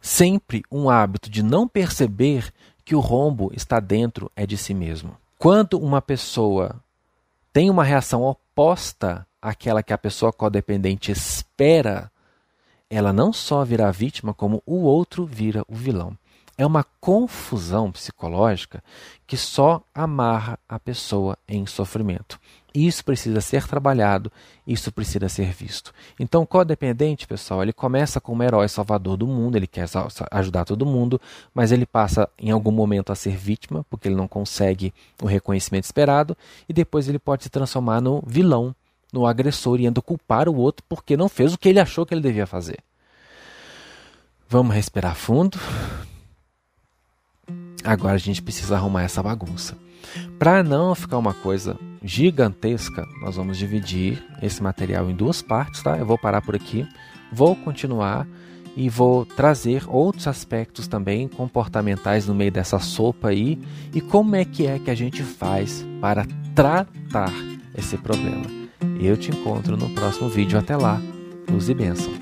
sempre 0.00 0.62
um 0.70 0.88
hábito 0.88 1.28
de 1.28 1.42
não 1.42 1.68
perceber 1.68 2.52
que 2.84 2.94
o 2.94 3.00
rombo 3.00 3.50
está 3.54 3.78
dentro 3.78 4.30
é 4.34 4.46
de 4.46 4.56
si 4.56 4.74
mesmo. 4.74 5.16
Quando 5.38 5.78
uma 5.78 6.02
pessoa 6.02 6.76
tem 7.52 7.70
uma 7.70 7.84
reação 7.84 8.22
oposta 8.22 9.26
àquela 9.40 9.82
que 9.82 9.92
a 9.92 9.98
pessoa 9.98 10.32
codependente 10.32 11.10
espera, 11.10 12.10
ela 12.88 13.12
não 13.12 13.32
só 13.32 13.64
vira 13.64 13.90
vítima, 13.92 14.34
como 14.34 14.62
o 14.66 14.82
outro 14.82 15.24
vira 15.24 15.64
o 15.68 15.74
vilão. 15.74 16.16
É 16.58 16.66
uma 16.66 16.84
confusão 17.00 17.90
psicológica 17.90 18.82
que 19.26 19.36
só 19.36 19.82
amarra 19.94 20.58
a 20.68 20.78
pessoa 20.78 21.38
em 21.48 21.64
sofrimento. 21.66 22.38
Isso 22.72 23.04
precisa 23.04 23.40
ser 23.40 23.66
trabalhado, 23.66 24.30
isso 24.64 24.92
precisa 24.92 25.28
ser 25.28 25.52
visto. 25.52 25.92
Então, 26.18 26.42
o 26.42 26.46
codependente, 26.46 27.26
pessoal, 27.26 27.62
ele 27.62 27.72
começa 27.72 28.20
como 28.20 28.42
herói 28.42 28.68
salvador 28.68 29.16
do 29.16 29.26
mundo, 29.26 29.56
ele 29.56 29.66
quer 29.66 29.86
ajudar 30.30 30.64
todo 30.64 30.86
mundo, 30.86 31.20
mas 31.52 31.72
ele 31.72 31.84
passa 31.84 32.28
em 32.38 32.50
algum 32.50 32.70
momento 32.70 33.10
a 33.10 33.16
ser 33.16 33.36
vítima, 33.36 33.84
porque 33.90 34.06
ele 34.06 34.14
não 34.14 34.28
consegue 34.28 34.94
o 35.20 35.26
reconhecimento 35.26 35.84
esperado, 35.84 36.36
e 36.68 36.72
depois 36.72 37.08
ele 37.08 37.18
pode 37.18 37.42
se 37.42 37.50
transformar 37.50 38.00
no 38.00 38.22
vilão, 38.24 38.74
no 39.12 39.26
agressor, 39.26 39.80
e 39.80 39.86
indo 39.86 40.00
culpar 40.00 40.48
o 40.48 40.54
outro 40.54 40.84
porque 40.88 41.16
não 41.16 41.28
fez 41.28 41.52
o 41.52 41.58
que 41.58 41.68
ele 41.68 41.80
achou 41.80 42.06
que 42.06 42.14
ele 42.14 42.20
devia 42.20 42.46
fazer. 42.46 42.78
Vamos 44.48 44.74
respirar 44.74 45.16
fundo. 45.16 45.58
Agora 47.82 48.14
a 48.14 48.18
gente 48.18 48.42
precisa 48.42 48.76
arrumar 48.76 49.02
essa 49.02 49.22
bagunça. 49.22 49.76
Para 50.38 50.62
não 50.62 50.94
ficar 50.94 51.18
uma 51.18 51.34
coisa 51.34 51.76
gigantesca, 52.02 53.06
nós 53.20 53.36
vamos 53.36 53.58
dividir 53.58 54.22
esse 54.42 54.62
material 54.62 55.10
em 55.10 55.14
duas 55.14 55.42
partes, 55.42 55.82
tá? 55.82 55.98
Eu 55.98 56.06
vou 56.06 56.18
parar 56.18 56.40
por 56.42 56.54
aqui, 56.54 56.86
vou 57.32 57.54
continuar 57.56 58.26
e 58.76 58.88
vou 58.88 59.26
trazer 59.26 59.84
outros 59.88 60.26
aspectos 60.26 60.86
também 60.86 61.28
comportamentais 61.28 62.26
no 62.26 62.34
meio 62.34 62.52
dessa 62.52 62.78
sopa 62.78 63.28
aí 63.28 63.58
e 63.94 64.00
como 64.00 64.36
é 64.36 64.44
que 64.44 64.66
é 64.66 64.78
que 64.78 64.90
a 64.90 64.94
gente 64.94 65.22
faz 65.22 65.84
para 66.00 66.26
tratar 66.54 67.32
esse 67.76 67.96
problema. 67.96 68.60
Eu 69.00 69.16
te 69.16 69.30
encontro 69.30 69.76
no 69.76 69.90
próximo 69.90 70.28
vídeo. 70.28 70.58
Até 70.58 70.76
lá. 70.76 71.00
Luz 71.50 71.68
e 71.68 71.74
bênção. 71.74 72.12